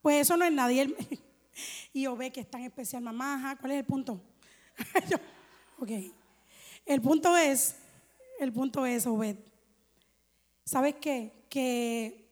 [0.00, 0.94] pues eso no es nadie.
[1.92, 4.22] Y yo ve que es tan especial, mamá, ¿cuál es el punto?
[5.80, 5.90] ok.
[6.86, 7.76] El punto es,
[8.38, 9.36] el punto es, Obed.
[10.64, 11.32] ¿Sabes qué?
[11.48, 12.28] Que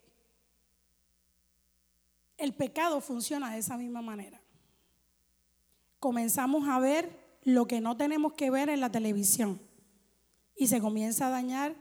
[2.37, 4.41] el pecado funciona de esa misma manera.
[5.99, 7.11] Comenzamos a ver
[7.43, 9.61] lo que no tenemos que ver en la televisión
[10.55, 11.75] y se comienza a dañar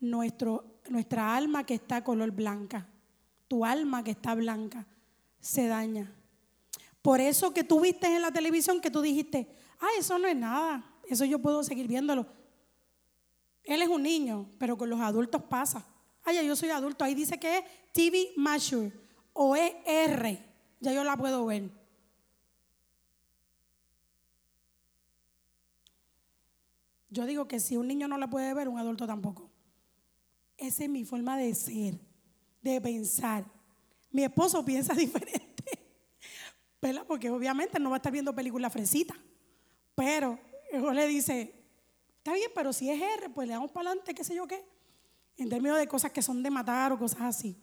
[0.00, 2.88] nuestro, nuestra alma que está color blanca.
[3.48, 4.86] Tu alma que está blanca
[5.40, 6.12] se daña.
[7.00, 9.48] Por eso que tú viste en la televisión que tú dijiste,
[9.80, 12.26] ah, eso no es nada, eso yo puedo seguir viéndolo.
[13.64, 15.86] Él es un niño, pero con los adultos pasa.
[16.24, 18.92] Ay, yo soy adulto, ahí dice que es TV Mature
[19.32, 20.44] o R,
[20.80, 21.70] ya yo la puedo ver.
[27.10, 29.50] Yo digo que si un niño no la puede ver, un adulto tampoco.
[30.56, 31.98] Esa es mi forma de ser,
[32.62, 33.44] de pensar.
[34.10, 35.64] Mi esposo piensa diferente,
[36.80, 37.04] ¿verdad?
[37.06, 39.18] Porque obviamente no va a estar viendo películas fresitas.
[39.94, 40.38] Pero
[40.72, 41.54] él le dice,
[42.16, 44.64] está bien, pero si es R, pues le damos para adelante, qué sé yo qué.
[45.36, 47.56] En términos de cosas que son de matar o cosas así.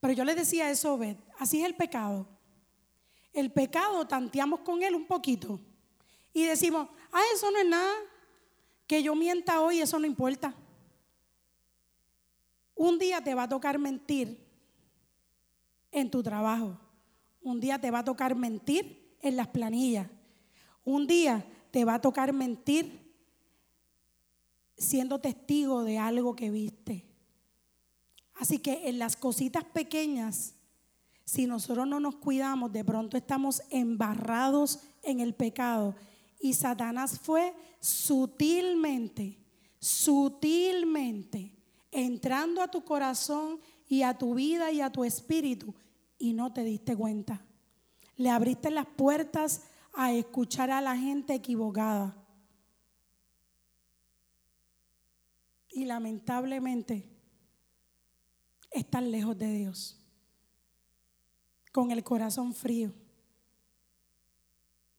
[0.00, 0.98] Pero yo le decía eso,
[1.38, 2.28] así es el pecado.
[3.32, 5.60] El pecado tanteamos con él un poquito
[6.32, 7.94] y decimos, ah, eso no es nada,
[8.86, 10.54] que yo mienta hoy, eso no importa.
[12.74, 14.46] Un día te va a tocar mentir
[15.90, 16.78] en tu trabajo.
[17.40, 20.08] Un día te va a tocar mentir en las planillas.
[20.86, 23.12] Un día te va a tocar mentir
[24.78, 27.04] siendo testigo de algo que viste.
[28.36, 30.54] Así que en las cositas pequeñas,
[31.24, 35.96] si nosotros no nos cuidamos, de pronto estamos embarrados en el pecado.
[36.38, 39.40] Y Satanás fue sutilmente,
[39.80, 41.52] sutilmente
[41.90, 43.58] entrando a tu corazón
[43.88, 45.74] y a tu vida y a tu espíritu
[46.16, 47.44] y no te diste cuenta.
[48.16, 49.62] Le abriste las puertas
[49.98, 52.14] a escuchar a la gente equivocada.
[55.70, 57.08] Y lamentablemente
[58.70, 59.98] están lejos de Dios,
[61.72, 62.92] con el corazón frío,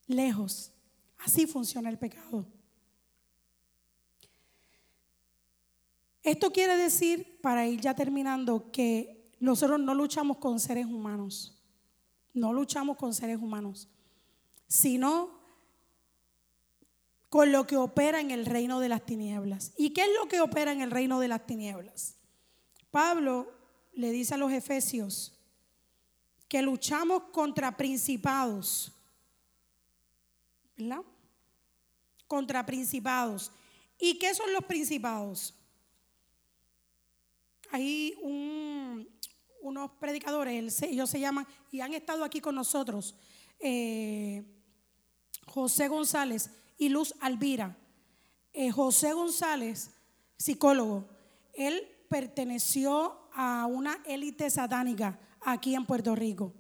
[0.08, 0.74] lejos.
[1.20, 2.48] Así funciona el pecado.
[6.24, 11.54] Esto quiere decir, para ir ya terminando, que nosotros no luchamos con seres humanos.
[12.34, 13.90] No luchamos con seres humanos,
[14.68, 15.38] sino
[17.30, 19.74] con lo que opera en el reino de las tinieblas.
[19.78, 22.16] ¿Y qué es lo que opera en el reino de las tinieblas?
[22.92, 23.52] Pablo
[23.94, 25.34] le dice a los efesios
[26.48, 28.94] que luchamos contra principados,
[30.78, 31.02] ¿verdad?
[32.28, 33.52] Contra principados.
[34.00, 35.54] ¿Y qué son los principados?
[37.72, 38.18] Hay
[39.62, 43.16] unos predicadores, ellos se llaman, y han estado aquí con nosotros,
[43.60, 44.46] eh,
[45.48, 47.78] José González y Luz Alvira.
[48.54, 49.92] Eh, José González,
[50.38, 51.08] psicólogo,
[51.54, 56.54] él perteneció a una élite satánica aquí en Puerto Rico.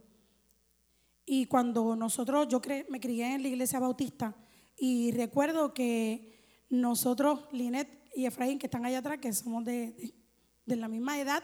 [1.25, 4.35] Y cuando nosotros, yo me crié en la iglesia bautista
[4.77, 10.13] y recuerdo que nosotros, Linet y Efraín, que están allá atrás, que somos de,
[10.65, 11.43] de la misma edad,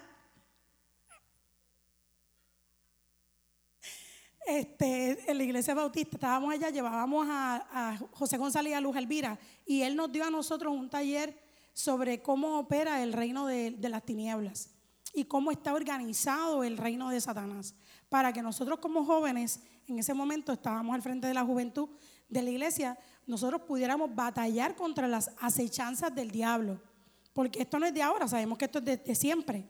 [4.45, 9.81] este, en la iglesia bautista, estábamos allá, llevábamos a, José González a Luz Elvira, y
[9.81, 11.37] él nos dio a nosotros un taller
[11.73, 14.69] sobre cómo opera el reino de, de las tinieblas
[15.13, 17.75] y cómo está organizado el reino de Satanás,
[18.09, 21.89] para que nosotros como jóvenes, en ese momento estábamos al frente de la juventud
[22.29, 26.81] de la iglesia, nosotros pudiéramos batallar contra las acechanzas del diablo,
[27.33, 29.65] porque esto no es de ahora, sabemos que esto es de, siempre.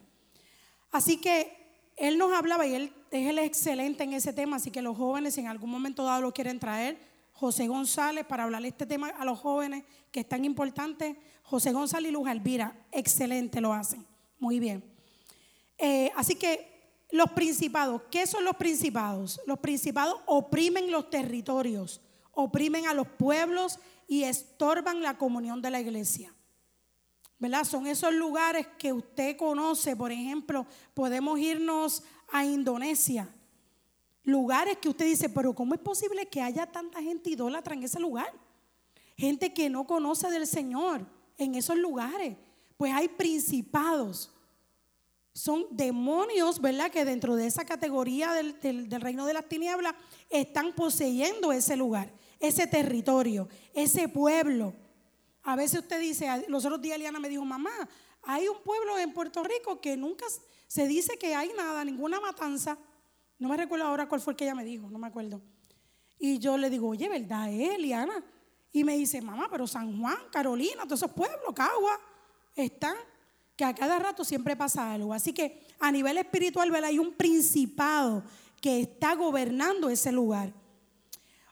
[0.92, 4.82] Así que él nos hablaba y él es el excelente en ese tema, así que
[4.82, 6.98] los jóvenes, si en algún momento dado lo quieren traer,
[7.34, 12.10] José González, para hablarle este tema a los jóvenes que es tan importante, José González
[12.10, 14.06] y Luz Elvira, excelente lo hacen,
[14.40, 14.84] muy bien.
[15.78, 19.42] Eh, así que los principados, ¿qué son los principados?
[19.46, 22.02] Los principados oprimen los territorios,
[22.32, 26.34] oprimen a los pueblos y estorban la comunión de la iglesia.
[27.44, 27.66] ¿verdad?
[27.66, 32.02] Son esos lugares que usted conoce, por ejemplo, podemos irnos
[32.34, 33.30] a Indonesia.
[34.24, 38.00] Lugares que usted dice, pero ¿cómo es posible que haya tanta gente idólatra en ese
[38.00, 38.34] lugar?
[39.16, 41.06] Gente que no conoce del Señor
[41.38, 42.36] en esos lugares.
[42.76, 44.34] Pues hay principados.
[45.32, 46.90] Son demonios, ¿verdad?
[46.90, 48.60] Que dentro de esa categoría del,
[48.90, 49.94] del reino de las tinieblas
[50.32, 54.74] están poseyendo ese lugar, ese territorio, ese pueblo.
[55.44, 57.88] A veces usted dice, los otros días Eliana me dijo, mamá,
[58.24, 60.26] hay un pueblo en Puerto Rico que nunca
[60.74, 62.80] se dice que hay nada, ninguna matanza.
[63.38, 65.40] No me recuerdo ahora cuál fue el que ella me dijo, no me acuerdo.
[66.18, 68.26] Y yo le digo, oye, ¿verdad, Eliana?
[68.72, 72.00] Y me dice, mamá, pero San Juan, Carolina, todos esos pueblos, Cagua,
[72.56, 72.96] están,
[73.56, 75.14] que a cada rato siempre pasa algo.
[75.14, 76.90] Así que a nivel espiritual, ¿verdad?
[76.90, 78.24] hay un principado
[78.60, 80.52] que está gobernando ese lugar.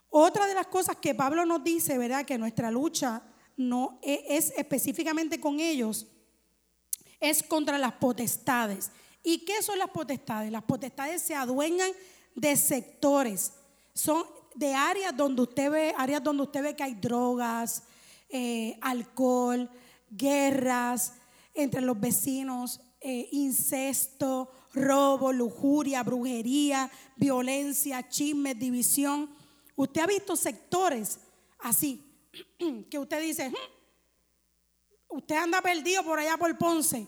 [0.09, 2.25] Otra de las cosas que Pablo nos dice, ¿verdad?
[2.25, 3.21] Que nuestra lucha
[3.55, 6.07] no e, es específicamente con ellos,
[7.19, 8.89] es contra las potestades.
[9.23, 10.51] ¿Y qué son las potestades?
[10.51, 11.91] Las potestades se adueñan
[12.35, 13.53] de sectores,
[13.93, 17.83] son de áreas donde usted ve, áreas donde usted ve que hay drogas,
[18.29, 19.69] eh, alcohol,
[20.09, 21.13] guerras
[21.53, 29.29] entre los vecinos, eh, incesto, robo, lujuria, brujería, violencia, chismes, división.
[29.75, 31.19] Usted ha visto sectores
[31.59, 32.03] así,
[32.89, 37.07] que usted dice, hmm, usted anda perdido por allá por Ponce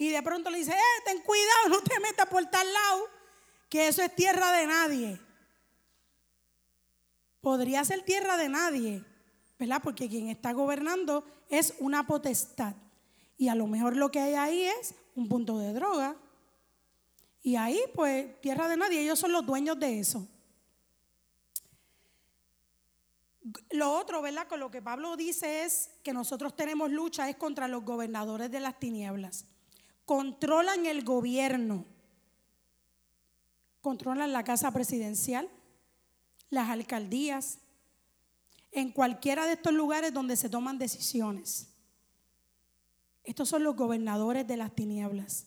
[0.00, 3.02] y de pronto le dice, eh, ten cuidado, no te metas por tal lado,
[3.68, 5.20] que eso es tierra de nadie.
[7.42, 9.04] Podría ser tierra de nadie,
[9.58, 9.82] ¿verdad?
[9.84, 12.72] Porque quien está gobernando es una potestad.
[13.36, 16.16] Y a lo mejor lo que hay ahí es un punto de droga.
[17.42, 20.26] Y ahí, pues, tierra de nadie, ellos son los dueños de eso.
[23.68, 24.48] Lo otro, ¿verdad?
[24.48, 28.60] Con lo que Pablo dice es que nosotros tenemos lucha es contra los gobernadores de
[28.60, 29.44] las tinieblas.
[30.10, 31.84] Controlan el gobierno.
[33.80, 35.48] Controlan la casa presidencial,
[36.50, 37.58] las alcaldías,
[38.72, 41.68] en cualquiera de estos lugares donde se toman decisiones.
[43.22, 45.46] Estos son los gobernadores de las tinieblas.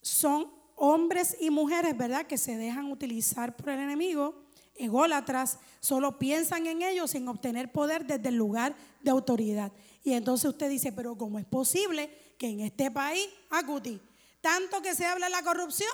[0.00, 4.46] Son hombres y mujeres, ¿verdad?, que se dejan utilizar por el enemigo
[4.76, 9.72] ególatras, solo piensan en ellos sin obtener poder desde el lugar de autoridad.
[10.02, 14.00] Y entonces usted dice, pero ¿cómo es posible que en este país, acuti,
[14.40, 15.90] tanto que se habla de la corrupción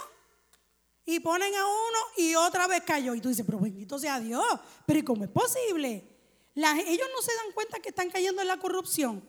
[1.04, 3.14] y ponen a uno y otra vez cayó?
[3.14, 4.44] Y tú dices, pero bendito sea Dios,
[4.86, 6.06] pero ¿cómo es posible?
[6.54, 9.22] ellos no se dan cuenta que están cayendo en la corrupción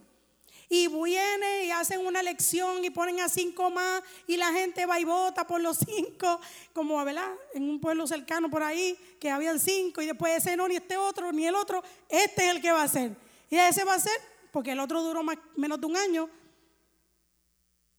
[0.74, 5.02] y viene y hacen una elección y ponen a cinco más y la gente va
[5.02, 6.40] y vota por los cinco,
[6.72, 7.30] como ¿verdad?
[7.54, 10.96] en un pueblo cercano por ahí, que habían cinco y después ese no, ni este
[10.96, 13.18] otro, ni el otro, este es el que va a ser.
[13.50, 14.18] Y ese va a ser,
[14.54, 16.30] porque el otro duró más, menos de un año.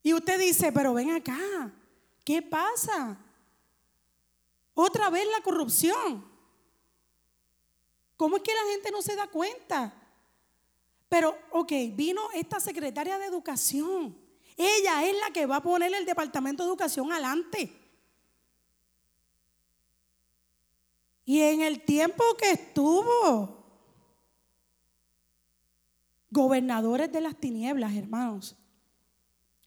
[0.03, 1.73] Y usted dice, pero ven acá,
[2.25, 3.19] ¿qué pasa?
[4.75, 6.25] Otra vez la corrupción.
[8.17, 9.95] ¿Cómo es que la gente no se da cuenta?
[11.09, 14.17] Pero, ok, vino esta secretaria de educación.
[14.57, 17.79] Ella es la que va a poner el departamento de educación adelante.
[21.25, 23.63] Y en el tiempo que estuvo,
[26.31, 28.57] gobernadores de las tinieblas, hermanos,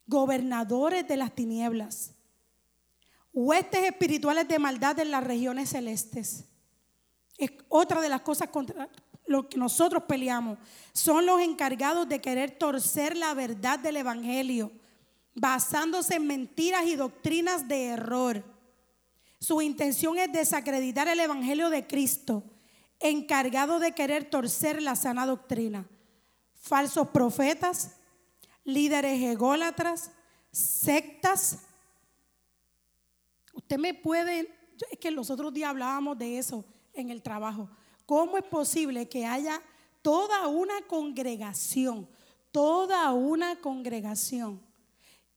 [0.07, 2.11] gobernadores de las tinieblas,
[3.33, 6.45] huestes espirituales de maldad en las regiones celestes.
[7.37, 8.89] Es otra de las cosas contra,
[9.27, 10.57] lo que nosotros peleamos,
[10.93, 14.71] son los encargados de querer torcer la verdad del Evangelio,
[15.33, 18.43] basándose en mentiras y doctrinas de error.
[19.39, 22.43] Su intención es desacreditar el Evangelio de Cristo,
[22.99, 25.87] encargado de querer torcer la sana doctrina.
[26.53, 27.95] Falsos profetas,
[28.65, 30.11] líderes ególatras,
[30.51, 31.59] sectas.
[33.53, 34.53] Usted me puede,
[34.91, 37.69] es que los otros días hablábamos de eso en el trabajo.
[38.05, 39.61] ¿Cómo es posible que haya
[40.01, 42.07] toda una congregación,
[42.51, 44.61] toda una congregación,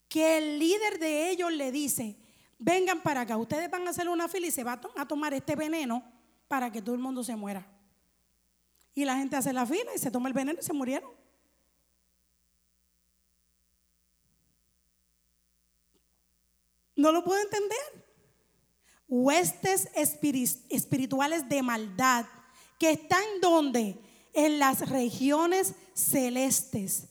[0.07, 2.17] que el líder de ellos le dice,
[2.57, 5.55] vengan para acá, ustedes van a hacer una fila y se van a tomar este
[5.55, 6.03] veneno
[6.47, 7.65] para que todo el mundo se muera?
[8.93, 11.18] Y la gente hace la fila y se toma el veneno y se murieron.
[16.99, 17.77] No lo puedo entender.
[19.07, 22.25] Huestes espirituales de maldad
[22.77, 23.97] que están donde?
[24.33, 27.07] En las regiones celestes.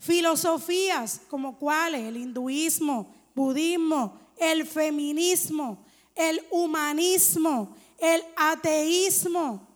[0.00, 5.84] Filosofías como cuáles, el hinduismo, budismo, el feminismo,
[6.16, 9.68] el humanismo, el ateísmo.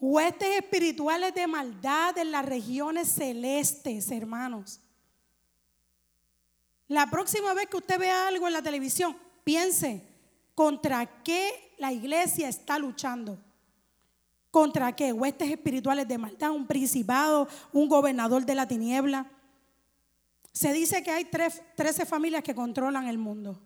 [0.00, 4.80] Huestes espirituales de maldad en las regiones celestes, hermanos.
[6.88, 10.06] La próxima vez que usted vea algo en la televisión, piense,
[10.54, 13.38] ¿contra qué la iglesia está luchando.
[14.50, 15.12] ¿Contra qué?
[15.12, 19.30] Huestes espirituales de maldad, un principado, un gobernador de la tiniebla.
[20.52, 23.60] Se dice que hay 13 familias que controlan el mundo.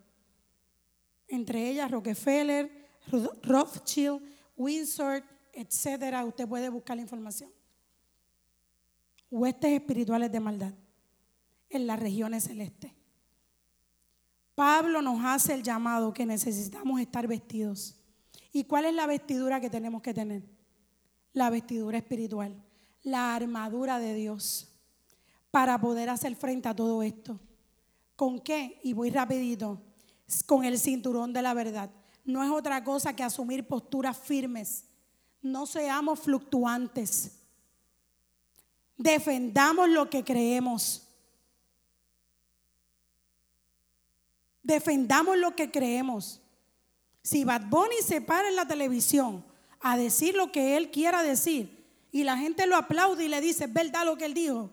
[1.27, 2.89] Entre ellas Rockefeller,
[3.43, 4.21] Rothschild,
[4.57, 6.25] Windsor, etcétera.
[6.25, 7.51] Usted puede buscar la información.
[9.29, 10.73] Huestes espirituales de maldad
[11.69, 12.91] en las regiones celestes.
[14.59, 17.95] Pablo nos hace el llamado que necesitamos estar vestidos
[18.51, 20.43] ¿Y cuál es la vestidura que tenemos que tener?
[21.31, 22.61] La vestidura espiritual,
[23.01, 24.67] la armadura de Dios
[25.49, 27.39] para poder hacer frente a todo esto.
[28.17, 28.81] ¿Con qué?
[28.83, 29.81] Y voy rapidito.
[30.45, 31.89] Con el cinturón de la verdad.
[32.25, 34.83] No es otra cosa que asumir posturas firmes.
[35.41, 37.31] No seamos fluctuantes.
[38.97, 41.08] Defendamos lo que creemos.
[44.63, 46.41] Defendamos lo que creemos.
[47.21, 49.45] Si Bad Bunny se para en la televisión
[49.79, 53.65] a decir lo que él quiera decir y la gente lo aplaude y le dice,
[53.65, 54.69] es verdad lo que él dijo,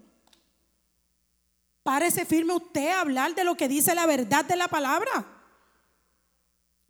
[1.83, 5.27] párese firme usted a hablar de lo que dice la verdad de la palabra.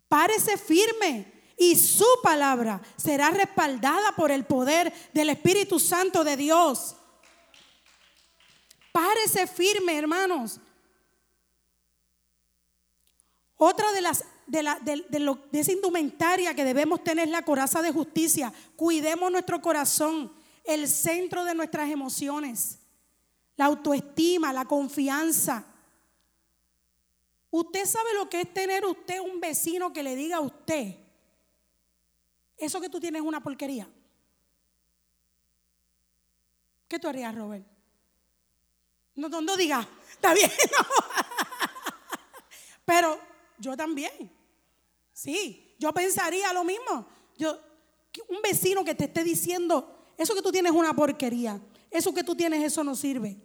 [0.07, 6.95] Párese firme y su palabra será respaldada por el poder del Espíritu Santo de Dios.
[8.91, 10.59] Párese firme, hermanos.
[13.57, 17.81] Otra de las de, la, de, de, esa indumentaria que debemos tener es la coraza
[17.81, 18.51] de justicia.
[18.75, 20.31] Cuidemos nuestro corazón,
[20.63, 22.79] el centro de nuestras emociones,
[23.57, 25.65] la autoestima, la confianza.
[27.51, 30.95] Usted sabe lo que es tener usted un vecino que le diga a usted,
[32.57, 33.87] eso que tú tienes es una porquería.
[36.87, 37.65] ¿Qué tú harías, Robert?
[39.15, 40.49] No, no, no diga, está bien.
[42.85, 43.19] Pero
[43.59, 44.31] yo también.
[45.13, 47.07] Sí, yo pensaría lo mismo.
[47.37, 47.59] Yo,
[48.29, 51.59] un vecino que te esté diciendo, eso que tú tienes es una porquería,
[51.91, 53.37] eso que tú tienes, eso no sirve.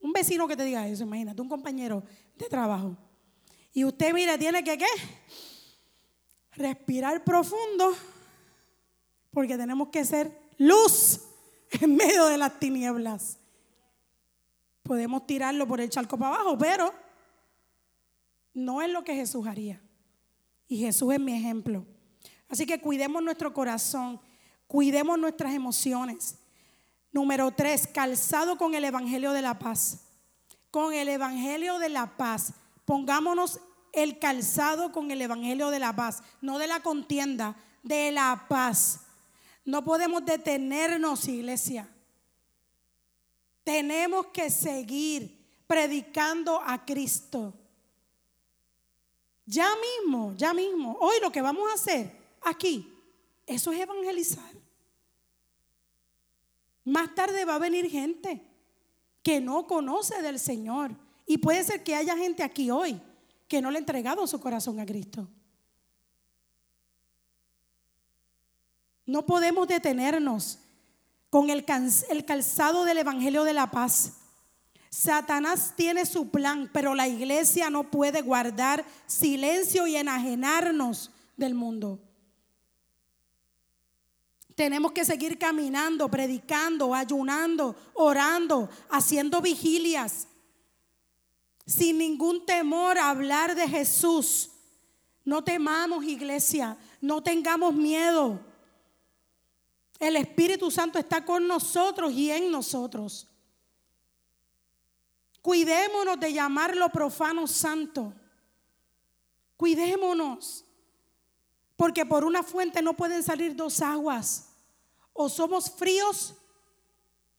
[0.00, 2.02] Un vecino que te diga eso, imagínate, un compañero
[2.36, 2.96] de trabajo.
[3.72, 4.86] Y usted, mire, tiene que, ¿qué?
[6.52, 7.94] Respirar profundo,
[9.30, 11.20] porque tenemos que ser luz
[11.80, 13.38] en medio de las tinieblas.
[14.82, 16.92] Podemos tirarlo por el charco para abajo, pero
[18.54, 19.80] no es lo que Jesús haría.
[20.68, 21.84] Y Jesús es mi ejemplo.
[22.48, 24.20] Así que cuidemos nuestro corazón,
[24.66, 26.38] cuidemos nuestras emociones.
[27.12, 30.06] Número tres, calzado con el Evangelio de la paz.
[30.70, 32.54] Con el Evangelio de la paz.
[32.84, 33.60] Pongámonos
[33.92, 39.00] el calzado con el Evangelio de la paz, no de la contienda, de la paz.
[39.64, 41.88] No podemos detenernos, iglesia.
[43.64, 47.54] Tenemos que seguir predicando a Cristo.
[49.50, 52.94] Ya mismo, ya mismo, hoy lo que vamos a hacer aquí,
[53.48, 54.52] eso es evangelizar.
[56.84, 58.40] Más tarde va a venir gente
[59.24, 60.92] que no conoce del Señor.
[61.26, 63.00] Y puede ser que haya gente aquí hoy
[63.48, 65.26] que no le ha entregado su corazón a Cristo.
[69.04, 70.60] No podemos detenernos
[71.28, 74.19] con el, calzado del Evangelio de la paz.
[74.90, 82.00] Satanás tiene su plan, pero la iglesia no puede guardar silencio y enajenarnos del mundo.
[84.56, 90.26] Tenemos que seguir caminando, predicando, ayunando, orando, haciendo vigilias,
[91.64, 94.50] sin ningún temor a hablar de Jesús.
[95.24, 98.40] No temamos, iglesia, no tengamos miedo.
[100.00, 103.29] El Espíritu Santo está con nosotros y en nosotros.
[105.42, 108.12] Cuidémonos de llamarlo profano santo.
[109.56, 110.64] Cuidémonos.
[111.76, 114.50] Porque por una fuente no pueden salir dos aguas.
[115.12, 116.34] O somos fríos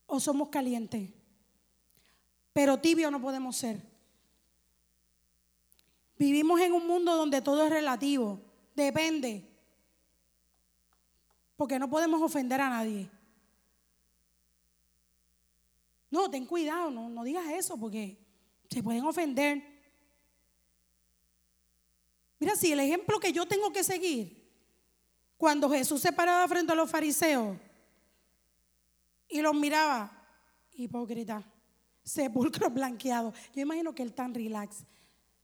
[0.07, 1.09] o somos calientes.
[2.53, 3.81] Pero tibio no podemos ser.
[6.17, 8.39] Vivimos en un mundo donde todo es relativo.
[8.75, 9.47] Depende.
[11.55, 13.09] Porque no podemos ofender a nadie.
[16.11, 18.19] No, ten cuidado, no, no digas eso porque
[18.69, 19.63] se pueden ofender.
[22.37, 24.41] Mira, si el ejemplo que yo tengo que seguir,
[25.37, 27.57] cuando Jesús se paraba frente a los fariseos
[29.29, 30.11] y los miraba,
[30.73, 31.43] hipócrita,
[32.03, 33.33] sepulcros blanqueados.
[33.53, 34.83] Yo imagino que él tan relax.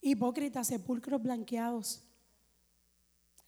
[0.02, 2.04] Hipócrita, sepulcros blanqueados.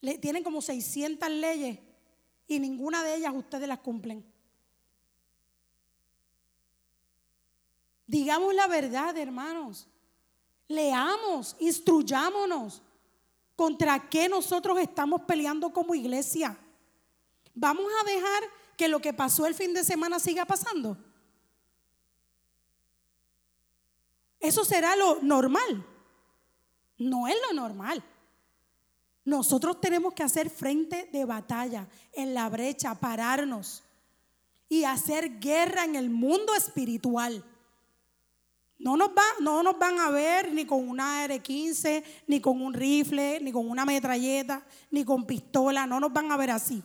[0.01, 1.79] Le, tienen como 600 leyes
[2.47, 4.25] y ninguna de ellas ustedes las cumplen.
[8.09, 9.85] Digamos la verdad, hermanos.
[10.67, 12.81] Leamos, instruyámonos.
[13.55, 16.57] ¿Contra qué nosotros estamos peleando como iglesia?
[17.53, 18.43] ¿Vamos a dejar
[18.75, 20.97] que lo que pasó el fin de semana siga pasando?
[24.39, 25.85] Eso será lo normal.
[26.97, 28.03] No es lo normal.
[29.23, 33.83] Nosotros tenemos que hacer frente de batalla en la brecha, pararnos
[34.67, 37.43] y hacer guerra en el mundo espiritual.
[38.79, 39.11] No nos,
[39.41, 43.69] no nos van a ver ni con una R15, ni con un rifle, ni con
[43.69, 45.85] una metralleta, ni con pistola.
[45.85, 46.81] No nos van a ver así.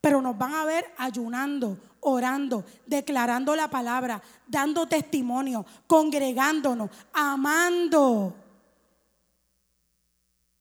[0.00, 8.34] Pero nos van a ver ayunando, orando, declarando la palabra, dando testimonio, congregándonos, amando.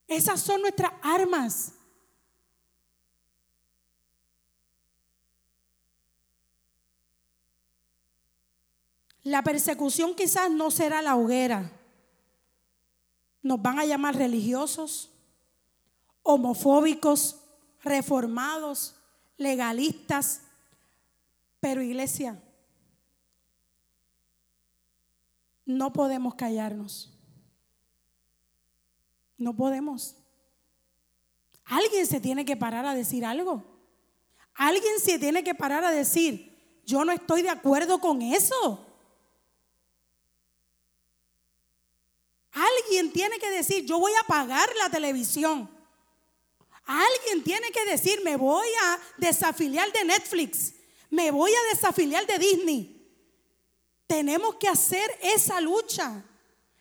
[0.07, 1.74] Esas son nuestras armas.
[9.26, 11.71] La persecución quizás no será la hoguera.
[13.41, 15.09] Nos van a llamar religiosos,
[16.21, 17.41] homofóbicos,
[17.84, 18.95] reformados,
[19.38, 20.41] legalistas.
[21.59, 22.39] Pero iglesia,
[25.65, 27.11] no podemos callarnos.
[29.39, 30.17] No podemos.
[31.63, 33.63] Alguien se tiene que parar a decir algo.
[34.53, 38.84] Alguien se tiene que parar a decir, yo no estoy de acuerdo con eso.
[42.56, 45.70] Alguien tiene que decir, yo voy a pagar la televisión.
[46.86, 50.74] Alguien tiene que decir, me voy a desafiliar de Netflix,
[51.10, 52.91] me voy a desafiliar de Disney.
[54.08, 56.24] Tenemos que hacer esa lucha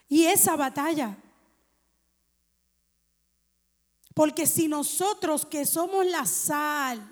[0.09, 1.16] y esa batalla.
[4.14, 7.03] Porque si nosotros que somos la sal,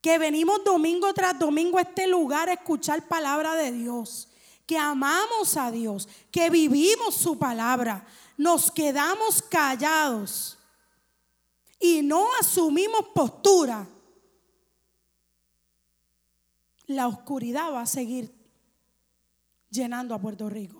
[0.00, 4.29] que venimos domingo tras domingo a este lugar a escuchar palabra de Dios,
[4.70, 8.06] que amamos a Dios, que vivimos su palabra,
[8.36, 10.56] nos quedamos callados
[11.80, 13.84] y no asumimos postura,
[16.86, 18.32] la oscuridad va a seguir
[19.70, 20.79] llenando a Puerto Rico.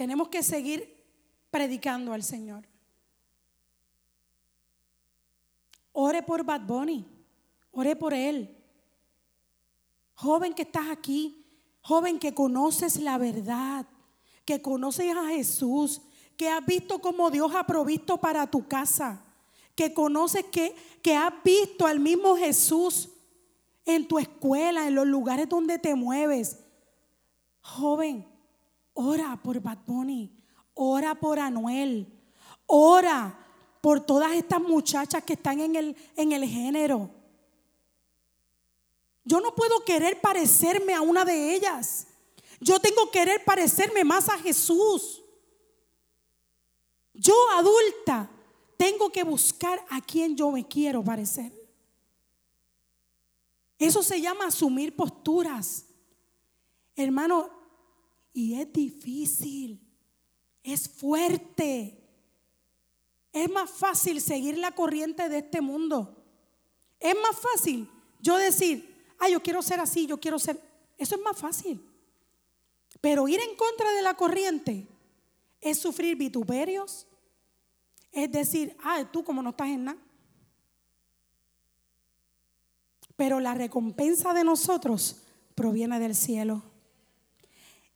[0.00, 0.96] Tenemos que seguir
[1.50, 2.66] predicando al Señor.
[5.92, 7.06] Ore por Bad Bunny,
[7.70, 8.56] ore por él.
[10.14, 11.44] Joven que estás aquí,
[11.82, 13.86] joven que conoces la verdad,
[14.46, 16.00] que conoces a Jesús,
[16.34, 19.22] que has visto cómo Dios ha provisto para tu casa,
[19.74, 23.10] que conoces que, que has visto al mismo Jesús
[23.84, 26.58] en tu escuela, en los lugares donde te mueves.
[27.60, 28.29] Joven,
[29.00, 30.30] ora por Bad Bunny,
[30.74, 32.06] ora por Anuel,
[32.66, 33.38] ora
[33.80, 37.10] por todas estas muchachas que están en el, en el género.
[39.24, 42.08] Yo no puedo querer parecerme a una de ellas.
[42.60, 45.22] Yo tengo que querer parecerme más a Jesús.
[47.14, 48.30] Yo adulta
[48.76, 51.52] tengo que buscar a quien yo me quiero parecer.
[53.78, 55.86] Eso se llama asumir posturas.
[56.96, 57.59] Hermano,
[58.32, 59.80] y es difícil,
[60.62, 61.96] es fuerte.
[63.32, 66.24] Es más fácil seguir la corriente de este mundo.
[66.98, 67.88] Es más fácil
[68.20, 70.60] yo decir, ah, yo quiero ser así, yo quiero ser...
[70.98, 71.80] Eso es más fácil.
[73.00, 74.86] Pero ir en contra de la corriente
[75.60, 77.06] es sufrir vituperios.
[78.12, 79.98] Es decir, ah, tú como no estás en nada.
[83.16, 85.22] Pero la recompensa de nosotros
[85.54, 86.62] proviene del cielo.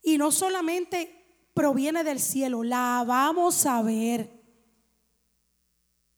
[0.05, 1.24] Y no solamente
[1.55, 4.30] proviene del cielo, la vamos a ver.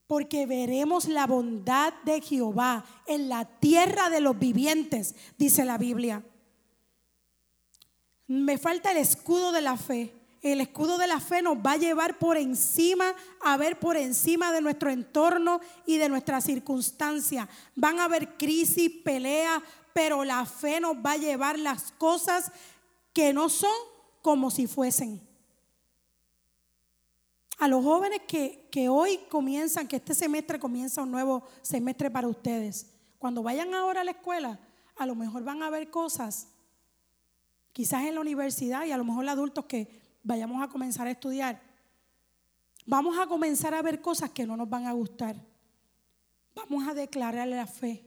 [0.09, 6.24] Porque veremos la bondad de Jehová en la tierra de los vivientes, dice la Biblia.
[8.26, 10.12] Me falta el escudo de la fe.
[10.43, 14.53] El escudo de la fe nos va a llevar por encima, a ver por encima
[14.53, 17.49] de nuestro entorno y de nuestras circunstancias.
[17.74, 19.62] Van a haber crisis, peleas,
[19.93, 22.53] pero la fe nos va a llevar las cosas
[23.17, 23.73] que no son
[24.21, 25.27] como si fuesen.
[27.57, 32.29] A los jóvenes que, que hoy comienzan, que este semestre comienza un nuevo semestre para
[32.29, 34.61] ustedes, cuando vayan ahora a la escuela,
[34.97, 36.49] a lo mejor van a ver cosas
[37.73, 39.89] quizás en la universidad y a lo mejor los adultos que
[40.23, 41.59] vayamos a comenzar a estudiar,
[42.85, 45.37] vamos a comenzar a ver cosas que no nos van a gustar.
[46.55, 48.06] Vamos a declarar la fe.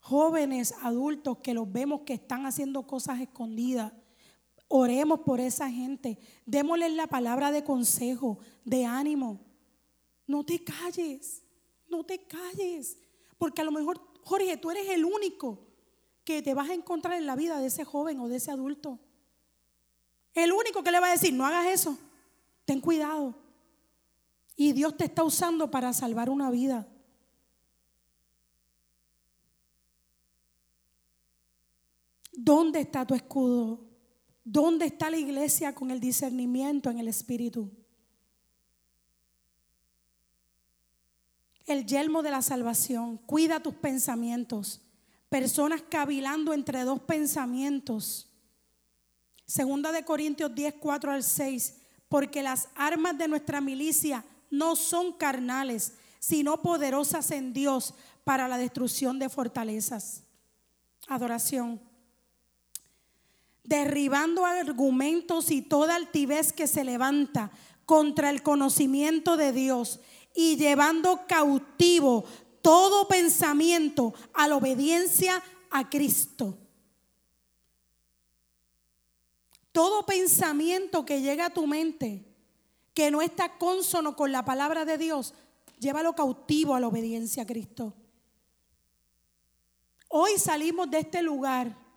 [0.00, 3.92] Jóvenes, adultos que los vemos que están haciendo cosas escondidas,
[4.68, 6.18] oremos por esa gente.
[6.46, 9.40] Démosles la palabra de consejo, de ánimo.
[10.26, 11.42] No te calles,
[11.88, 12.98] no te calles.
[13.36, 15.66] Porque a lo mejor, Jorge, tú eres el único
[16.24, 18.98] que te vas a encontrar en la vida de ese joven o de ese adulto.
[20.34, 21.98] El único que le va a decir, no hagas eso,
[22.64, 23.34] ten cuidado.
[24.56, 26.86] Y Dios te está usando para salvar una vida.
[32.42, 33.80] ¿Dónde está tu escudo?
[34.44, 37.70] ¿Dónde está la iglesia con el discernimiento en el Espíritu?
[41.66, 43.18] El yelmo de la salvación.
[43.18, 44.80] Cuida tus pensamientos
[45.30, 48.28] personas cavilando entre dos pensamientos.
[49.46, 51.76] Segunda de Corintios 10, 4 al 6,
[52.08, 58.58] porque las armas de nuestra milicia no son carnales, sino poderosas en Dios para la
[58.58, 60.24] destrucción de fortalezas.
[61.06, 61.80] Adoración.
[63.70, 67.52] Derribando argumentos y toda altivez que se levanta
[67.86, 70.00] contra el conocimiento de Dios
[70.34, 72.24] y llevando cautivo
[72.62, 75.40] todo pensamiento a la obediencia
[75.70, 76.58] a Cristo.
[79.70, 82.24] Todo pensamiento que llega a tu mente
[82.92, 85.32] que no está consono con la palabra de Dios,
[85.78, 87.94] llévalo cautivo a la obediencia a Cristo.
[90.08, 91.89] hoy salimos de este lugar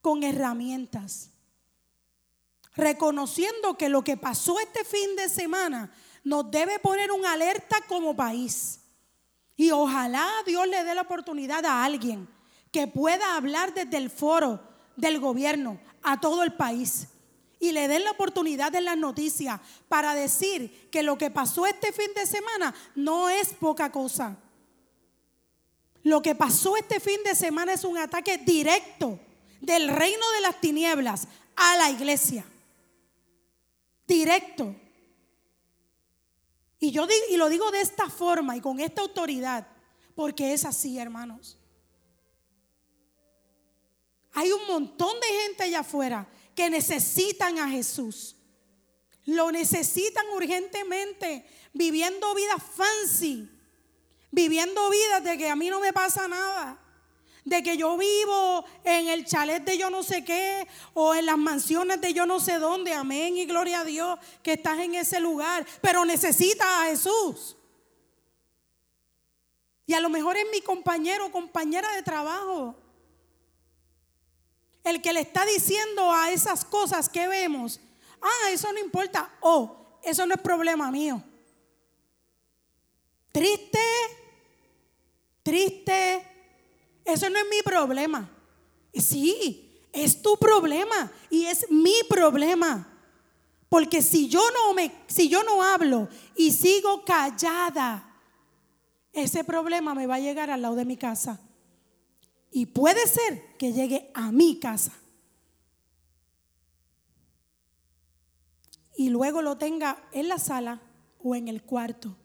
[0.00, 1.30] con herramientas,
[2.74, 5.92] reconociendo que lo que pasó este fin de semana
[6.24, 8.80] nos debe poner un alerta como país.
[9.56, 12.28] Y ojalá Dios le dé la oportunidad a alguien
[12.72, 14.60] que pueda hablar desde el foro
[14.96, 17.08] del gobierno a todo el país
[17.58, 21.92] y le den la oportunidad en las noticias para decir que lo que pasó este
[21.92, 24.38] fin de semana no es poca cosa.
[26.02, 29.20] Lo que pasó este fin de semana es un ataque directo
[29.60, 32.44] del reino de las tinieblas a la iglesia.
[34.06, 34.74] Directo.
[36.78, 39.66] Y yo y lo digo de esta forma y con esta autoridad,
[40.14, 41.58] porque es así, hermanos.
[44.32, 48.36] Hay un montón de gente allá afuera que necesitan a Jesús.
[49.26, 53.48] Lo necesitan urgentemente, viviendo vidas fancy,
[54.30, 56.80] viviendo vidas de que a mí no me pasa nada,
[57.50, 61.36] de que yo vivo en el chalet de yo no sé qué o en las
[61.36, 65.18] mansiones de yo no sé dónde, amén y gloria a Dios que estás en ese
[65.18, 67.56] lugar, pero necesitas a Jesús.
[69.84, 72.76] Y a lo mejor es mi compañero o compañera de trabajo
[74.84, 77.80] el que le está diciendo a esas cosas que vemos,
[78.22, 81.20] ah, eso no importa, oh, eso no es problema mío.
[83.32, 83.80] Triste,
[85.42, 86.29] triste,
[87.12, 88.30] eso no es mi problema.
[88.94, 92.86] Sí, es tu problema y es mi problema.
[93.68, 98.10] Porque si yo no me si yo no hablo y sigo callada,
[99.12, 101.40] ese problema me va a llegar al lado de mi casa.
[102.50, 104.92] Y puede ser que llegue a mi casa.
[108.96, 110.82] Y luego lo tenga en la sala
[111.22, 112.16] o en el cuarto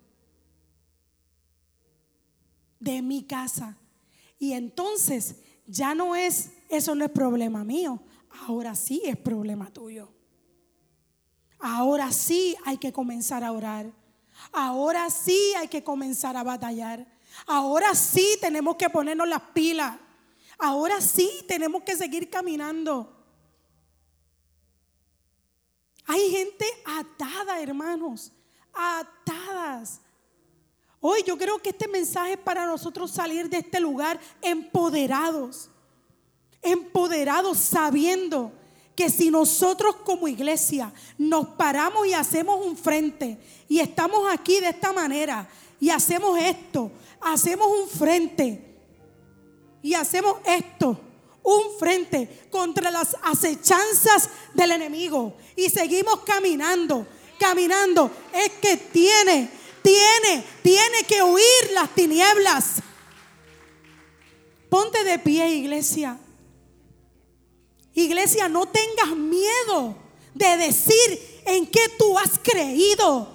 [2.79, 3.77] de mi casa.
[4.37, 8.01] Y entonces ya no es, eso no es problema mío.
[8.47, 10.11] Ahora sí es problema tuyo.
[11.59, 13.91] Ahora sí hay que comenzar a orar.
[14.51, 17.07] Ahora sí hay que comenzar a batallar.
[17.47, 19.97] Ahora sí tenemos que ponernos las pilas.
[20.57, 23.11] Ahora sí tenemos que seguir caminando.
[26.05, 28.31] Hay gente atada, hermanos,
[28.73, 29.54] atadas.
[31.25, 35.69] Yo creo que este mensaje es para nosotros salir de este lugar empoderados,
[36.61, 38.51] empoderados sabiendo
[38.95, 44.69] que si nosotros como iglesia nos paramos y hacemos un frente y estamos aquí de
[44.69, 45.47] esta manera
[45.79, 48.75] y hacemos esto, hacemos un frente
[49.81, 50.99] y hacemos esto,
[51.43, 57.05] un frente contra las acechanzas del enemigo y seguimos caminando,
[57.37, 59.49] caminando, es que tiene,
[59.85, 62.81] tiene, tiene que huir las tinieblas.
[64.67, 66.17] Ponte de pie, iglesia.
[67.93, 69.95] Iglesia, no tengas miedo
[70.33, 73.31] de decir en qué tú has creído.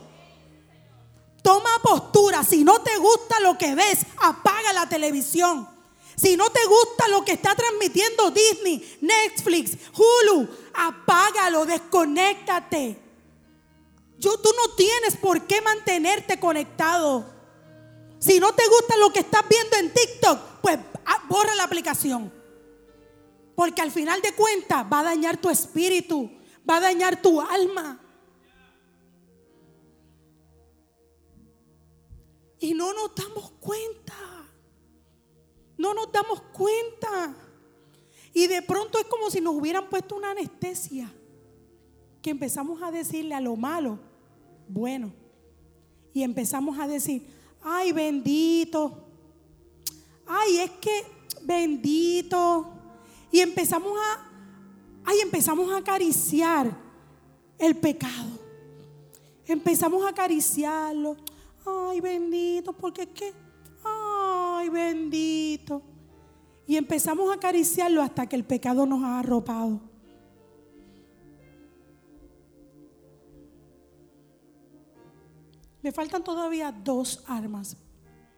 [1.42, 2.42] Toma postura.
[2.42, 5.68] Si no te gusta lo que ves, apaga la televisión.
[6.16, 13.10] Si no te gusta lo que está transmitiendo Disney, Netflix, Hulu, apágalo, desconéctate.
[14.21, 17.25] Yo, tú no tienes por qué mantenerte conectado.
[18.18, 22.31] Si no te gusta lo que estás viendo en TikTok, pues ah, borra la aplicación.
[23.57, 26.31] Porque al final de cuentas va a dañar tu espíritu,
[26.68, 27.99] va a dañar tu alma.
[32.59, 34.14] Y no nos damos cuenta.
[35.79, 37.35] No nos damos cuenta.
[38.35, 41.11] Y de pronto es como si nos hubieran puesto una anestesia.
[42.21, 44.10] Que empezamos a decirle a lo malo,
[44.73, 45.12] bueno.
[46.12, 47.27] Y empezamos a decir,
[47.62, 49.07] ay bendito.
[50.27, 51.05] Ay, es que
[51.43, 52.73] bendito.
[53.33, 54.31] Y empezamos a,
[55.05, 56.77] ay, empezamos a acariciar
[57.59, 58.39] el pecado.
[59.47, 61.16] Empezamos a acariciarlo.
[61.66, 63.33] Ay, bendito, porque es que
[63.85, 65.83] ay bendito.
[66.66, 69.81] Y empezamos a acariciarlo hasta que el pecado nos ha arropado.
[75.83, 77.76] Me faltan todavía dos armas,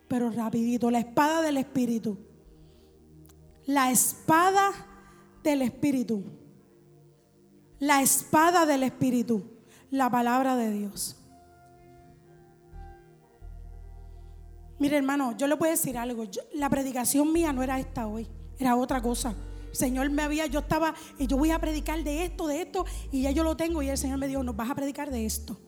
[0.09, 0.91] pero rapidito.
[0.91, 2.19] La espada del Espíritu.
[3.67, 4.71] La espada
[5.43, 6.23] del Espíritu.
[7.79, 9.43] La espada del Espíritu.
[9.91, 11.17] La palabra de Dios.
[14.79, 16.25] Mire, hermano, yo le voy a decir algo.
[16.55, 18.27] la predicación mía no era esta hoy,
[18.59, 19.35] era otra cosa.
[19.71, 23.23] Señor me había, yo estaba, y yo voy a predicar de esto, de esto, y
[23.23, 23.83] ya yo lo tengo.
[23.83, 25.59] Y el Señor me dijo, nos vas a predicar de esto.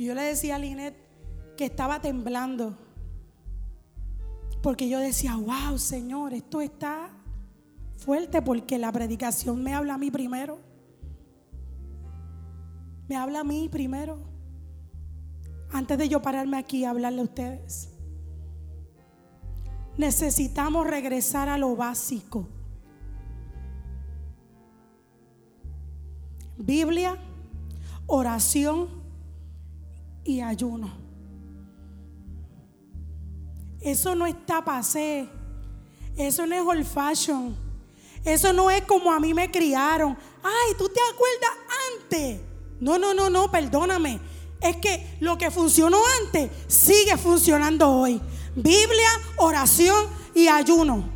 [0.00, 0.96] Y yo le decía a Linet
[1.58, 2.74] que estaba temblando.
[4.62, 7.10] Porque yo decía, wow, Señor, esto está
[7.98, 10.58] fuerte porque la predicación me habla a mí primero.
[13.10, 14.22] Me habla a mí primero.
[15.70, 17.92] Antes de yo pararme aquí a hablarle a ustedes.
[19.98, 22.48] Necesitamos regresar a lo básico.
[26.56, 27.18] Biblia,
[28.06, 28.99] oración
[30.38, 30.92] ayuno.
[33.80, 35.26] Eso no está pasé.
[36.16, 37.56] Eso no es old fashion.
[38.24, 40.16] Eso no es como a mí me criaron.
[40.42, 41.50] Ay, ¿tú te acuerdas
[42.02, 42.40] antes?
[42.78, 44.20] No, no, no, no, perdóname.
[44.60, 48.20] Es que lo que funcionó antes sigue funcionando hoy.
[48.54, 51.08] Biblia, oración y ayuno.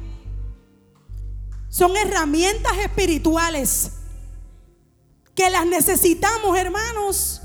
[1.69, 3.91] Son herramientas espirituales
[5.35, 7.43] que las necesitamos, hermanos.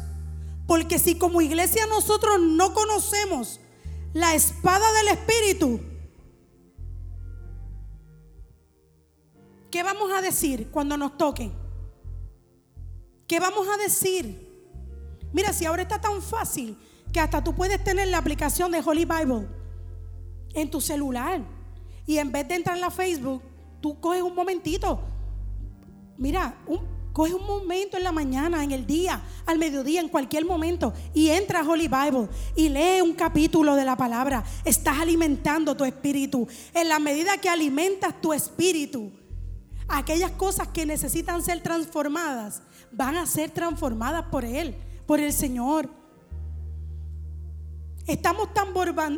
[0.70, 3.60] Porque si como iglesia nosotros no conocemos
[4.14, 5.80] la espada del Espíritu,
[9.72, 11.52] ¿qué vamos a decir cuando nos toquen?
[13.26, 14.48] ¿Qué vamos a decir?
[15.34, 16.78] Mira, si ahora está tan fácil
[17.12, 19.48] que hasta tú puedes tener la aplicación de Holy Bible
[20.54, 21.42] en tu celular
[22.06, 23.42] y en vez de entrar en la Facebook,
[23.82, 25.02] tú coges un momentito.
[26.16, 30.46] Mira, un Coge un momento en la mañana, en el día, al mediodía, en cualquier
[30.46, 34.44] momento y entra a Holy Bible y lee un capítulo de la palabra.
[34.64, 36.48] Estás alimentando tu espíritu.
[36.74, 39.12] En la medida que alimentas tu espíritu,
[39.88, 44.76] aquellas cosas que necesitan ser transformadas van a ser transformadas por Él,
[45.08, 45.90] por el Señor.
[48.06, 48.68] Estamos tan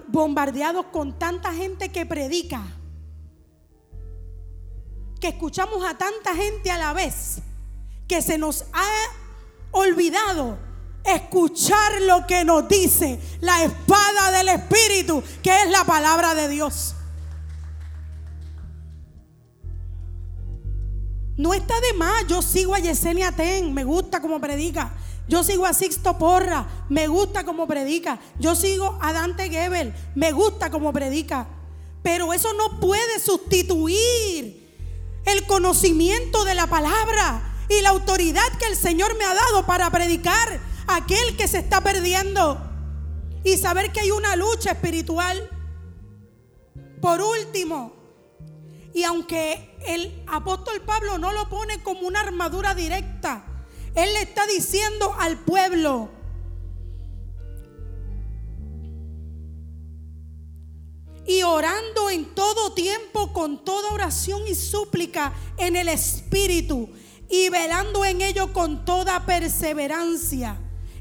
[0.08, 2.64] bombardeados con tanta gente que predica,
[5.20, 7.42] que escuchamos a tanta gente a la vez
[8.12, 8.92] que se nos ha
[9.72, 10.58] olvidado
[11.06, 16.94] escuchar lo que nos dice la espada del Espíritu, que es la palabra de Dios.
[21.38, 24.92] No está de más, yo sigo a Yesenia Ten, me gusta como predica.
[25.30, 28.20] Yo sigo a Sixto Porra, me gusta como predica.
[28.40, 31.48] Yo sigo a Dante Gebel, me gusta como predica.
[32.04, 34.70] Pero eso no puede sustituir
[35.24, 39.90] el conocimiento de la palabra y la autoridad que el Señor me ha dado para
[39.90, 42.62] predicar a aquel que se está perdiendo
[43.46, 45.50] y saber que hay una lucha espiritual.
[47.02, 47.94] Por último,
[48.94, 53.46] y aunque el apóstol Pablo no lo pone como una armadura directa,
[53.96, 56.10] él le está diciendo al pueblo,
[61.26, 66.90] y orando en todo tiempo con toda oración y súplica en el Espíritu
[67.32, 70.58] y velando en ello con toda perseverancia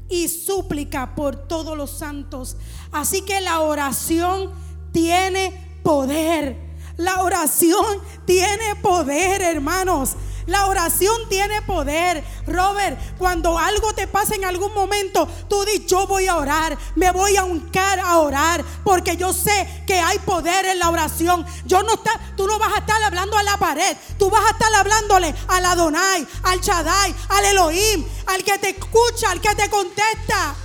[0.09, 2.55] y súplica por todos los santos.
[2.91, 4.51] Así que la oración
[4.91, 6.71] tiene poder.
[6.97, 7.85] La oración
[8.25, 10.15] tiene poder, hermanos.
[10.47, 12.23] La oración tiene poder.
[12.47, 17.11] Robert, cuando algo te pasa en algún momento, tú dices, yo voy a orar, me
[17.11, 21.45] voy a uncar a orar, porque yo sé que hay poder en la oración.
[21.65, 24.51] Yo no está, tú no vas a estar hablando a la pared, tú vas a
[24.51, 29.69] estar hablándole al Adonai, al Shaddai, al Elohim, al que te escucha, al que te
[29.69, 30.55] contesta.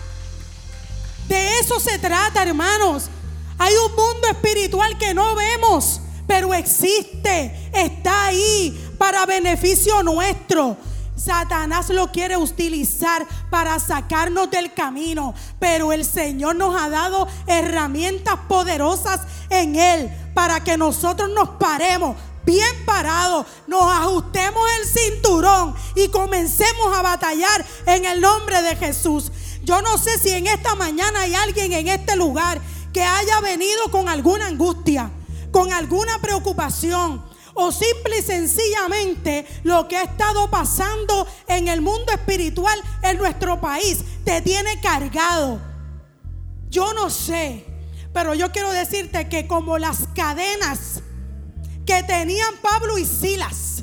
[1.29, 3.11] De eso se trata, hermanos.
[3.59, 10.77] Hay un mundo espiritual que no vemos, pero existe, está ahí para beneficio nuestro.
[11.17, 18.37] Satanás lo quiere utilizar para sacarnos del camino, pero el Señor nos ha dado herramientas
[18.49, 26.09] poderosas en Él para que nosotros nos paremos bien parados, nos ajustemos el cinturón y
[26.09, 29.33] comencemos a batallar en el nombre de Jesús.
[29.63, 32.61] Yo no sé si en esta mañana hay alguien en este lugar
[32.93, 35.11] que haya venido con alguna angustia,
[35.51, 37.25] con alguna preocupación
[37.57, 43.61] o simple y sencillamente lo que ha estado pasando en el mundo espiritual en nuestro
[43.61, 45.59] país te tiene cargado.
[46.69, 47.65] Yo no sé,
[48.13, 51.03] pero yo quiero decirte que como las cadenas
[51.87, 53.83] que tenían Pablo y Silas,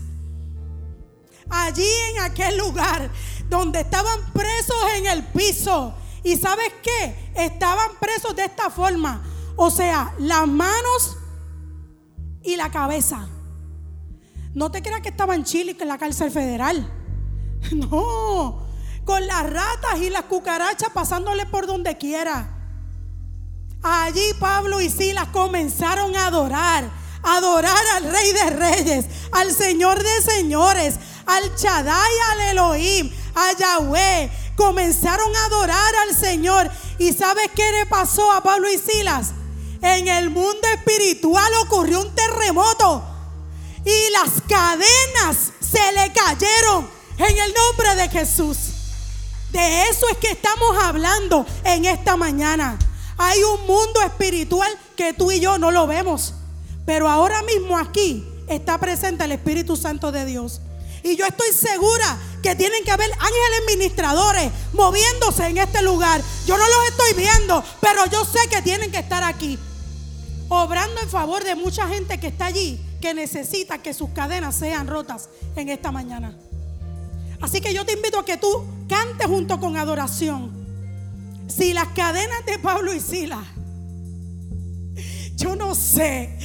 [1.49, 3.09] allí en aquel lugar
[3.49, 9.23] donde estaban presos en el piso, y sabes qué, estaban presos de esta forma,
[9.55, 11.17] o sea, las manos
[12.43, 13.27] y la cabeza.
[14.53, 16.89] No te creas que estaba en Chile, que en la cárcel federal.
[17.71, 18.67] No,
[19.05, 22.49] con las ratas y las cucarachas pasándole por donde quiera.
[23.81, 26.91] Allí Pablo y Silas comenzaron a adorar,
[27.23, 30.95] a adorar al Rey de Reyes, al Señor de Señores,
[31.25, 34.29] al Chadai, al Elohim, a Yahweh.
[34.57, 39.31] Comenzaron a adorar al Señor ¿Y sabes qué le pasó a Pablo y Silas?
[39.81, 43.03] En el mundo espiritual ocurrió un terremoto
[43.85, 48.57] y las cadenas se le cayeron en el nombre de Jesús.
[49.51, 52.77] De eso es que estamos hablando en esta mañana.
[53.17, 56.33] Hay un mundo espiritual que tú y yo no lo vemos.
[56.85, 60.59] Pero ahora mismo aquí está presente el Espíritu Santo de Dios.
[61.03, 66.21] Y yo estoy segura que tienen que haber ángeles ministradores moviéndose en este lugar.
[66.45, 69.59] Yo no los estoy viendo, pero yo sé que tienen que estar aquí.
[70.49, 74.87] Obrando en favor de mucha gente que está allí, que necesita que sus cadenas sean
[74.87, 75.27] rotas
[75.57, 76.33] en esta mañana.
[77.41, 80.49] Así que yo te invito a que tú cantes junto con adoración.
[81.49, 83.43] Si las cadenas de Pablo y Sila,
[85.35, 86.39] yo no sé,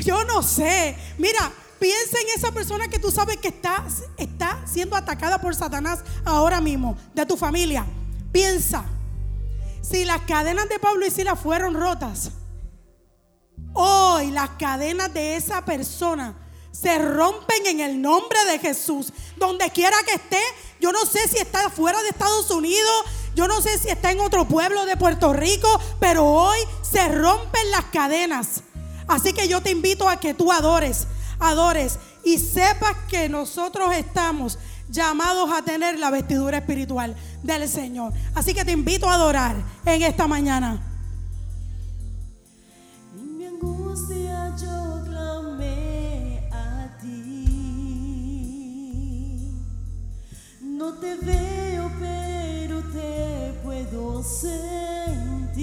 [0.00, 0.98] yo no sé.
[1.16, 1.50] Mira,
[1.80, 3.82] piensa en esa persona que tú sabes que está,
[4.18, 7.86] está siendo atacada por Satanás ahora mismo, de tu familia.
[8.32, 8.84] Piensa,
[9.80, 12.32] si las cadenas de Pablo y Sila fueron rotas,
[13.74, 16.34] hoy las cadenas de esa persona
[16.72, 19.12] se rompen en el nombre de Jesús.
[19.36, 20.40] Donde quiera que esté,
[20.80, 23.04] yo no sé si está fuera de Estados Unidos,
[23.34, 25.68] yo no sé si está en otro pueblo de Puerto Rico,
[26.00, 28.62] pero hoy se rompen las cadenas.
[29.06, 31.06] Así que yo te invito a que tú adores,
[31.38, 34.58] adores y sepas que nosotros estamos
[34.88, 38.12] llamados a tener la vestidura espiritual del Señor.
[38.34, 39.56] Así que te invito a adorar
[39.86, 40.91] en esta mañana.
[50.82, 55.54] No te veo, pero te puedo sentir.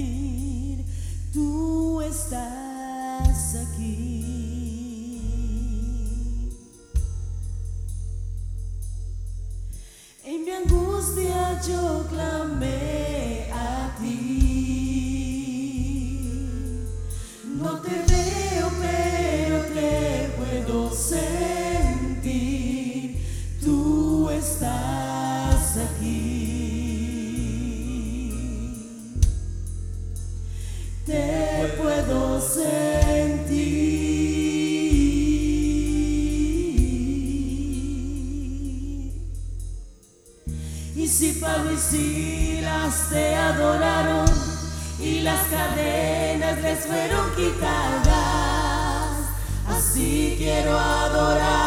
[1.30, 4.24] Tú estás aquí.
[10.24, 14.40] En mi angustia yo clamé a ti.
[17.44, 22.00] No te veo, pero te puedo sentir.
[23.62, 25.09] Tú estás
[31.60, 34.00] Te puedo sentir.
[40.96, 44.26] Y si Pablo y Silas te adoraron
[44.98, 49.16] y las cadenas les fueron quitadas,
[49.68, 51.60] así quiero adorarte.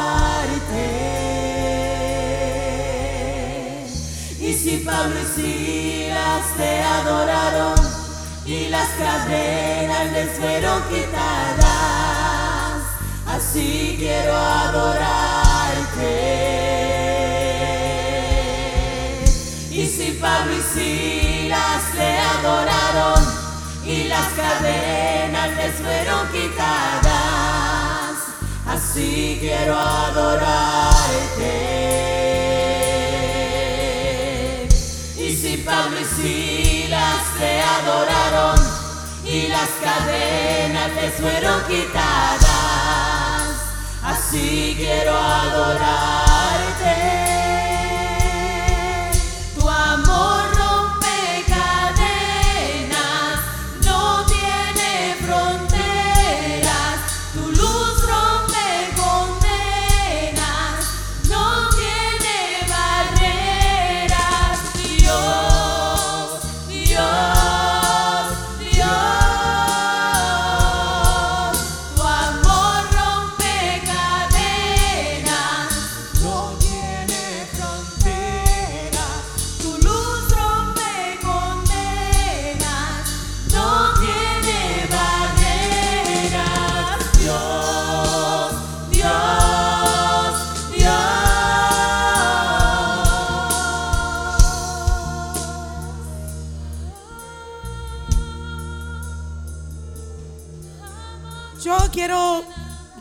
[4.40, 8.03] Y si Pablo y Silas te adoraron
[8.46, 11.64] y las cadenas les fueron quitadas,
[13.26, 15.14] así quiero adorarte.
[19.72, 23.24] Y si Pablo y Silas le adoraron
[23.86, 28.18] y las cadenas les fueron quitadas,
[28.68, 31.54] así quiero adorarte.
[35.18, 36.63] Y si Pablo y Silas
[37.44, 38.58] le adoraron
[39.26, 42.48] y las cadenas les fueron quitadas,
[44.02, 47.23] así quiero adorarte.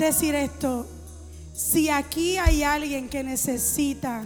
[0.03, 0.87] Decir esto.
[1.53, 4.25] Si aquí hay alguien que necesita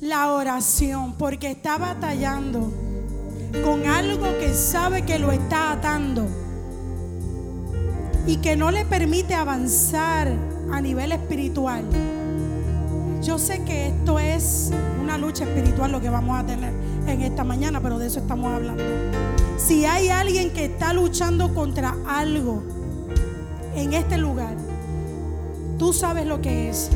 [0.00, 2.72] la oración porque está batallando
[3.64, 6.28] con algo que sabe que lo está atando
[8.26, 10.28] y que no le permite avanzar
[10.70, 11.84] a nivel espiritual.
[13.22, 14.70] Yo sé que esto es
[15.00, 16.72] una lucha espiritual lo que vamos a tener
[17.06, 18.84] en esta mañana, pero de eso estamos hablando.
[19.56, 22.62] Si hay alguien que está luchando contra algo
[23.78, 24.54] en este lugar,
[25.78, 26.90] tú sabes lo que es.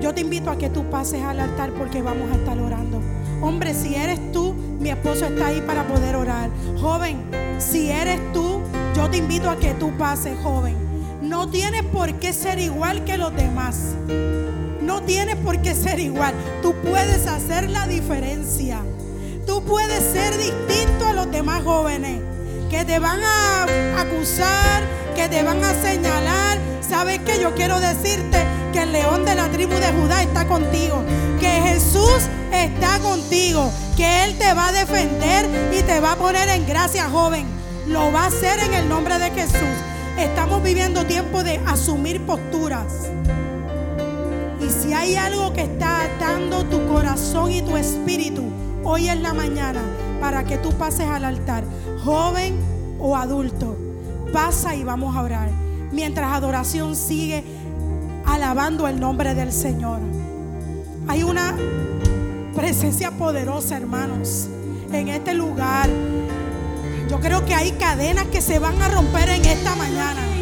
[0.00, 3.00] Yo te invito a que tú pases al altar porque vamos a estar orando.
[3.40, 6.50] Hombre, si eres tú mi esposo está ahí para poder orar.
[6.80, 7.24] Joven,
[7.58, 8.60] si eres tú,
[8.94, 10.76] yo te invito a que tú pases, joven.
[11.20, 13.96] No tienes por qué ser igual que los demás.
[14.80, 16.32] No tienes por qué ser igual.
[16.62, 18.80] Tú puedes hacer la diferencia.
[19.46, 22.20] Tú puedes ser distinto a los demás jóvenes
[22.68, 23.64] que te van a
[24.00, 24.82] acusar,
[25.14, 26.58] que te van a señalar.
[26.80, 27.40] ¿Sabes qué?
[27.40, 31.02] Yo quiero decirte que el león de la tribu de Judá está contigo,
[31.40, 36.48] que Jesús está contigo, que Él te va a defender y te va a poner
[36.48, 37.46] en gracia, joven.
[37.86, 39.76] Lo va a hacer en el nombre de Jesús.
[40.18, 43.08] Estamos viviendo tiempo de asumir posturas.
[44.60, 48.44] Y si hay algo que está atando tu corazón y tu espíritu,
[48.84, 49.80] hoy es la mañana
[50.20, 51.64] para que tú pases al altar,
[52.04, 52.56] joven
[52.98, 53.76] o adulto.
[54.32, 55.48] Pasa y vamos a orar.
[55.92, 57.44] Mientras adoración sigue
[58.26, 60.00] alabando el nombre del Señor.
[61.06, 61.54] Hay una
[62.54, 64.48] presencia poderosa, hermanos,
[64.92, 65.88] en este lugar.
[67.08, 70.37] Yo creo que hay cadenas que se van a romper en esta mañana.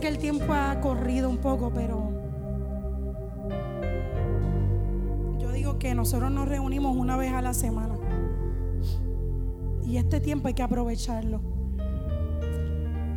[0.00, 2.10] Que el tiempo ha corrido un poco, pero
[5.38, 7.94] yo digo que nosotros nos reunimos una vez a la semana.
[9.84, 11.40] Y este tiempo hay que aprovecharlo.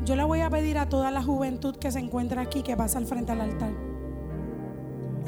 [0.05, 2.97] Yo le voy a pedir a toda la juventud que se encuentra aquí que pasa
[2.97, 3.71] al frente al altar,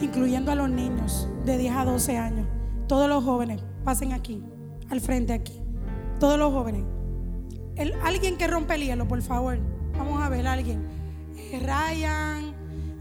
[0.01, 2.47] incluyendo a los niños de 10 a 12 años.
[2.87, 4.43] Todos los jóvenes pasen aquí,
[4.89, 5.61] al frente aquí.
[6.19, 6.83] Todos los jóvenes.
[7.75, 9.57] El- alguien que rompe el hielo, por favor.
[9.97, 10.81] Vamos a ver, alguien.
[11.59, 12.53] Ryan,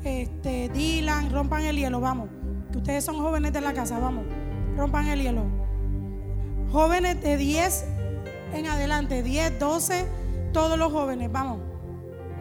[0.04, 2.28] este, Dylan, rompan el hielo, vamos.
[2.70, 4.24] Que ustedes son jóvenes de la casa, vamos.
[4.76, 5.44] Rompan el hielo.
[6.70, 7.84] Jóvenes de 10
[8.54, 10.06] en adelante, 10, 12,
[10.52, 11.60] todos los jóvenes, vamos.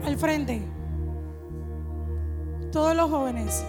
[0.06, 0.62] Al frente.
[2.72, 3.66] Todos los jóvenes.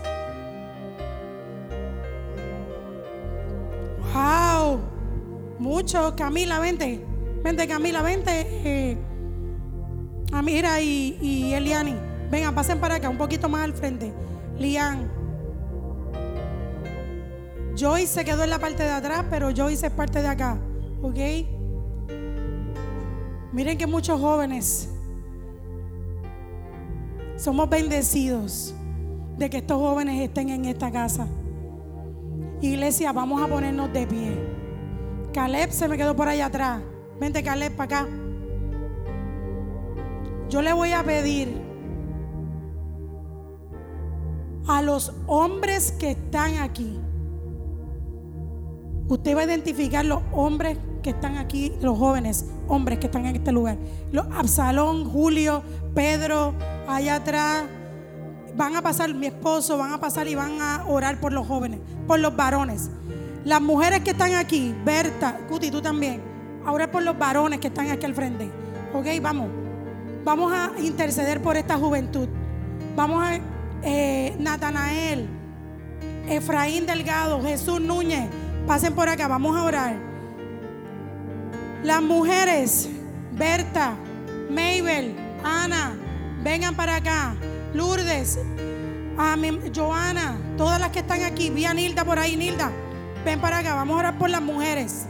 [4.14, 4.80] Wow.
[5.58, 6.12] Muchos.
[6.12, 7.04] Camila, vente.
[7.42, 8.46] Vente, Camila, vente.
[8.64, 8.98] Eh,
[10.32, 12.11] Amira y Eliani.
[12.32, 14.10] Vengan, pasen para acá, un poquito más al frente.
[14.58, 15.06] Lian.
[17.76, 20.58] Joyce se quedó en la parte de atrás, pero Joyce es parte de acá.
[21.02, 21.18] ¿Ok?
[23.52, 24.88] Miren que muchos jóvenes
[27.36, 28.74] somos bendecidos
[29.36, 31.26] de que estos jóvenes estén en esta casa.
[32.62, 34.38] Iglesia, vamos a ponernos de pie.
[35.34, 36.80] Caleb se me quedó por allá atrás.
[37.20, 38.08] Vente, Caleb, para acá.
[40.48, 41.61] Yo le voy a pedir
[44.66, 46.98] a los hombres que están aquí.
[49.08, 53.36] Usted va a identificar los hombres que están aquí, los jóvenes hombres que están en
[53.36, 53.76] este lugar.
[54.12, 55.62] Los Absalón, Julio,
[55.94, 56.54] Pedro,
[56.88, 57.64] allá atrás.
[58.56, 61.80] Van a pasar, mi esposo, van a pasar y van a orar por los jóvenes,
[62.06, 62.90] por los varones.
[63.44, 66.22] Las mujeres que están aquí, Berta, Cuti, tú también,
[66.64, 68.50] a orar por los varones que están aquí al frente.
[68.94, 69.48] Ok, vamos.
[70.24, 72.28] Vamos a interceder por esta juventud.
[72.94, 73.40] Vamos a,
[73.82, 75.28] eh, Natanael,
[76.28, 78.28] Efraín Delgado, Jesús Núñez,
[78.66, 79.96] pasen por acá, vamos a orar.
[81.82, 82.88] Las mujeres,
[83.32, 83.94] Berta,
[84.50, 85.96] Mabel, Ana,
[86.42, 87.34] vengan para acá.
[87.74, 88.38] Lourdes,
[89.74, 91.50] Joana, todas las que están aquí.
[91.50, 92.70] Vi a Nilda por ahí, Nilda.
[93.24, 95.06] Ven para acá, vamos a orar por las mujeres.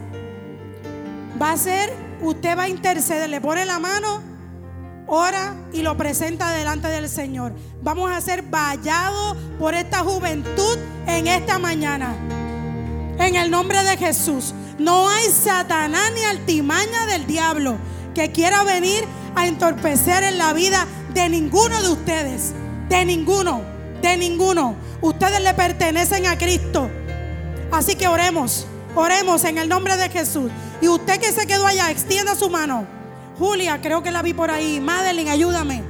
[1.41, 4.23] Va a ser, usted va a interceder, le pone la mano,
[5.07, 7.53] ora y lo presenta delante del Señor.
[7.83, 12.15] Vamos a ser vallados por esta juventud en esta mañana.
[13.19, 14.55] En el nombre de Jesús.
[14.79, 17.77] No hay Satanás ni altimaña del diablo
[18.15, 19.05] que quiera venir
[19.35, 22.53] a entorpecer en la vida de ninguno de ustedes.
[22.89, 23.63] De ninguno.
[24.01, 24.77] De ninguno.
[25.01, 26.91] Ustedes le pertenecen a Cristo.
[27.71, 28.67] Así que oremos.
[28.95, 30.51] Oremos en el nombre de Jesús.
[30.81, 33.02] Y usted que se quedó allá, extienda su mano.
[33.39, 34.81] Julia, creo que la vi por ahí.
[34.81, 35.83] Madeline, ayúdame.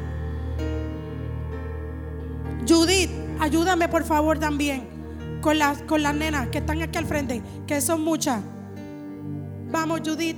[2.68, 3.10] Judith,
[3.40, 4.88] ayúdame por favor también
[5.40, 8.40] con las, con las nenas que están aquí al frente, que son muchas.
[9.70, 10.36] Vamos, Judith.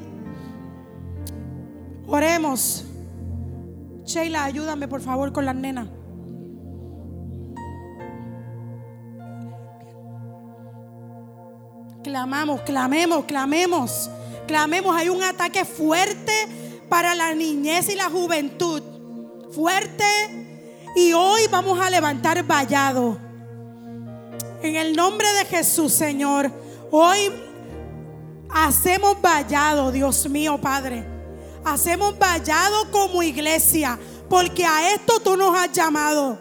[2.06, 2.84] Oremos.
[4.04, 5.88] Sheila, ayúdame por favor con las nenas.
[12.02, 14.10] Clamamos, clamemos, clamemos,
[14.46, 14.94] clamemos.
[14.94, 16.32] Hay un ataque fuerte
[16.88, 18.82] para la niñez y la juventud.
[19.52, 20.04] Fuerte.
[20.96, 23.18] Y hoy vamos a levantar vallado.
[24.62, 26.50] En el nombre de Jesús, Señor.
[26.90, 27.30] Hoy
[28.50, 31.04] hacemos vallado, Dios mío, Padre.
[31.64, 33.98] Hacemos vallado como iglesia.
[34.28, 36.38] Porque a esto tú nos has llamado.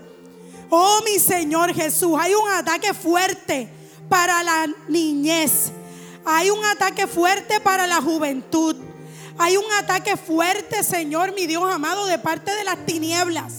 [0.69, 3.69] Oh, mi Señor Jesús, hay un ataque fuerte
[4.09, 5.71] para la niñez.
[6.25, 8.75] Hay un ataque fuerte para la juventud.
[9.37, 13.53] Hay un ataque fuerte, Señor, mi Dios amado, de parte de las tinieblas.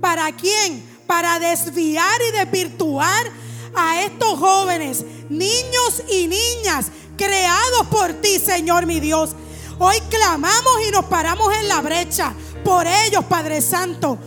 [0.00, 0.84] ¿Para quién?
[1.06, 3.24] Para desviar y desvirtuar
[3.74, 6.86] a estos jóvenes, niños y niñas
[7.16, 9.30] creados por ti, Señor, mi Dios.
[9.78, 12.32] Hoy clamamos y nos paramos en la brecha
[12.64, 14.18] por ellos, Padre Santo.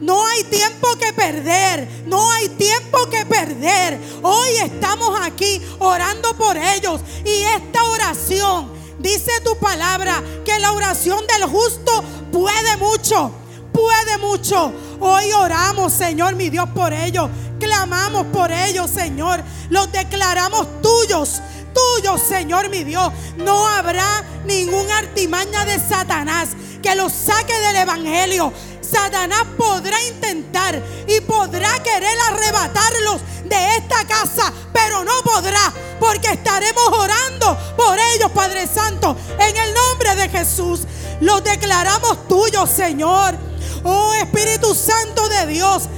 [0.00, 3.98] No hay tiempo que perder, no hay tiempo que perder.
[4.22, 11.24] Hoy estamos aquí orando por ellos y esta oración, dice tu palabra, que la oración
[11.26, 12.02] del justo
[12.32, 13.32] puede mucho,
[13.72, 14.72] puede mucho.
[15.00, 17.28] Hoy oramos, Señor, mi Dios, por ellos.
[17.58, 19.42] Clamamos por ellos, Señor.
[19.70, 21.40] Los declaramos tuyos,
[21.76, 23.12] tuyos, Señor, mi Dios.
[23.36, 26.50] No habrá ningún artimaña de Satanás
[26.82, 28.52] que los saque del Evangelio.
[28.80, 36.88] Satanás podrá intentar y podrá querer arrebatarlos de esta casa, pero no podrá, porque estaremos
[36.92, 40.82] orando por ellos, Padre Santo, en el nombre de Jesús.
[41.20, 43.36] Los declaramos tuyos, Señor.
[43.82, 45.88] Oh Espíritu Santo de Dios,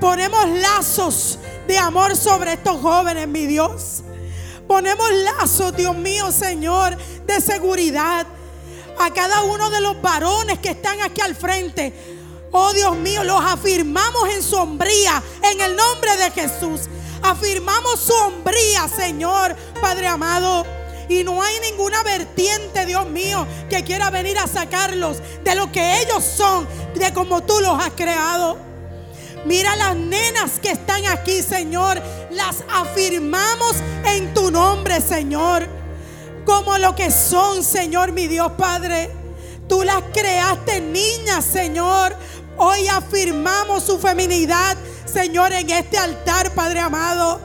[0.00, 4.02] ponemos lazos de amor sobre estos jóvenes, mi Dios.
[4.70, 8.24] Ponemos lazos, Dios mío, Señor, de seguridad
[9.00, 11.92] a cada uno de los varones que están aquí al frente.
[12.52, 16.82] Oh Dios mío, los afirmamos en sombría en el nombre de Jesús.
[17.20, 20.64] Afirmamos sombría, Señor, Padre amado.
[21.08, 26.00] Y no hay ninguna vertiente, Dios mío, que quiera venir a sacarlos de lo que
[26.00, 28.69] ellos son, de como tú los has creado.
[29.44, 32.00] Mira las nenas que están aquí, Señor.
[32.30, 35.80] Las afirmamos en tu nombre, Señor
[36.50, 39.10] como lo que son, Señor, mi Dios Padre.
[39.68, 42.16] Tú las creaste niñas, Señor.
[42.56, 44.76] Hoy afirmamos su feminidad,
[45.06, 47.40] Señor, en este altar, Padre amado.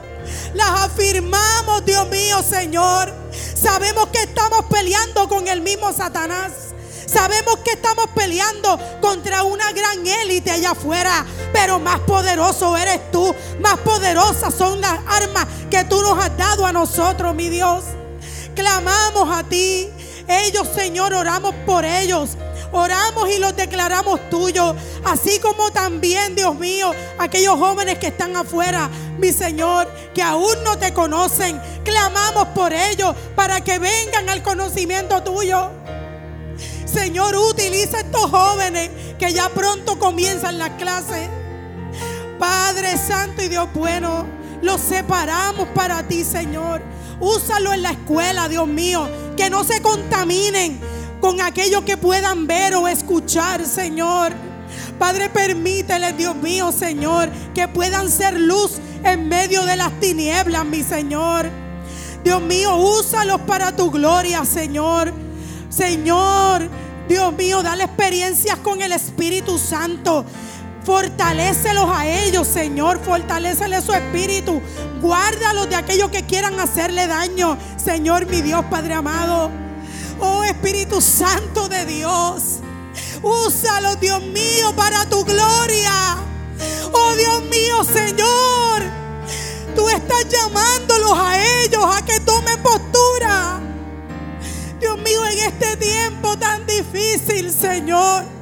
[0.54, 3.12] Las afirmamos, Dios mío, Señor.
[3.54, 6.74] Sabemos que estamos peleando con el mismo Satanás.
[7.06, 13.34] Sabemos que estamos peleando contra una gran élite allá afuera, pero más poderoso eres tú,
[13.60, 17.84] más poderosas son las armas que tú nos has dado a nosotros, mi Dios
[18.56, 19.88] clamamos a ti.
[20.26, 22.30] Ellos, Señor, oramos por ellos.
[22.72, 24.74] Oramos y los declaramos tuyos.
[25.04, 30.76] Así como también, Dios mío, aquellos jóvenes que están afuera, mi Señor, que aún no
[30.76, 31.60] te conocen.
[31.84, 35.70] Clamamos por ellos para que vengan al conocimiento tuyo.
[36.86, 41.28] Señor, utiliza estos jóvenes que ya pronto comienzan las clases.
[42.38, 44.26] Padre Santo y Dios bueno,
[44.62, 46.82] los separamos para ti, Señor.
[47.20, 49.08] Úsalo en la escuela, Dios mío.
[49.36, 50.80] Que no se contaminen
[51.20, 54.32] con aquello que puedan ver o escuchar, Señor.
[54.98, 60.82] Padre, permítele, Dios mío, Señor, que puedan ser luz en medio de las tinieblas, mi
[60.82, 61.50] Señor.
[62.24, 65.25] Dios mío, úsalos para tu gloria, Señor.
[65.68, 66.68] Señor,
[67.08, 70.24] Dios mío, dale experiencias con el Espíritu Santo.
[70.84, 73.00] Fortalécelos a ellos, Señor.
[73.00, 74.62] Fortaléceles su espíritu.
[75.00, 79.50] Guárdalos de aquellos que quieran hacerle daño, Señor, mi Dios, Padre amado.
[80.20, 82.60] Oh Espíritu Santo de Dios.
[83.22, 86.16] Úsalos, Dios mío, para tu gloria.
[86.92, 88.82] Oh Dios mío, Señor.
[89.74, 93.60] Tú estás llamándolos a ellos a que tomen postura.
[94.80, 98.36] Dios mío, en este tiempo tan difícil, Señor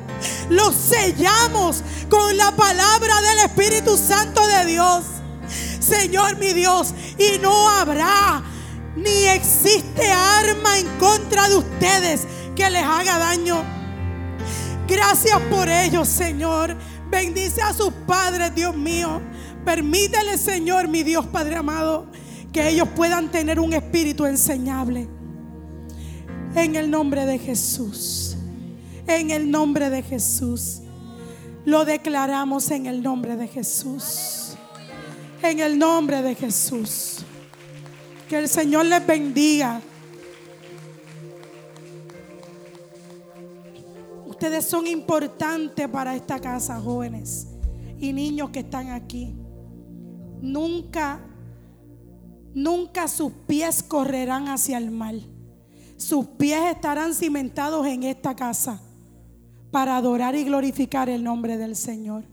[0.48, 5.04] los sellamos con la palabra del Espíritu Santo de Dios.
[5.80, 8.42] Señor mi Dios, y no habrá
[8.96, 13.62] ni existe arma en contra de ustedes que les haga daño.
[14.86, 16.76] Gracias por ellos, Señor.
[17.10, 19.20] Bendice a sus padres, Dios mío.
[19.64, 22.06] Permítele, Señor, mi Dios Padre amado,
[22.52, 25.08] que ellos puedan tener un espíritu enseñable.
[26.54, 28.36] En el nombre de Jesús.
[29.06, 30.80] En el nombre de Jesús.
[31.64, 34.56] Lo declaramos en el nombre de Jesús.
[35.42, 37.24] En el nombre de Jesús.
[38.28, 39.80] Que el Señor les bendiga.
[44.26, 47.48] Ustedes son importantes para esta casa, jóvenes
[47.98, 49.34] y niños que están aquí.
[50.40, 51.20] Nunca,
[52.52, 55.33] nunca sus pies correrán hacia el mal.
[55.96, 58.80] Sus pies estarán cimentados en esta casa
[59.70, 62.24] para adorar y glorificar el nombre del Señor.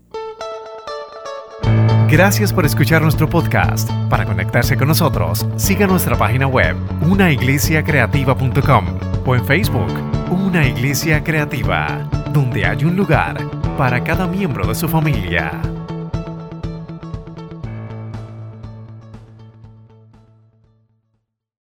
[2.08, 3.90] Gracias por escuchar nuestro podcast.
[4.10, 6.76] Para conectarse con nosotros, siga nuestra página web,
[7.08, 8.84] unaiglesiacreativa.com
[9.26, 9.92] o en Facebook,
[10.30, 15.81] Una Iglesia Creativa, donde hay un lugar para cada miembro de su familia.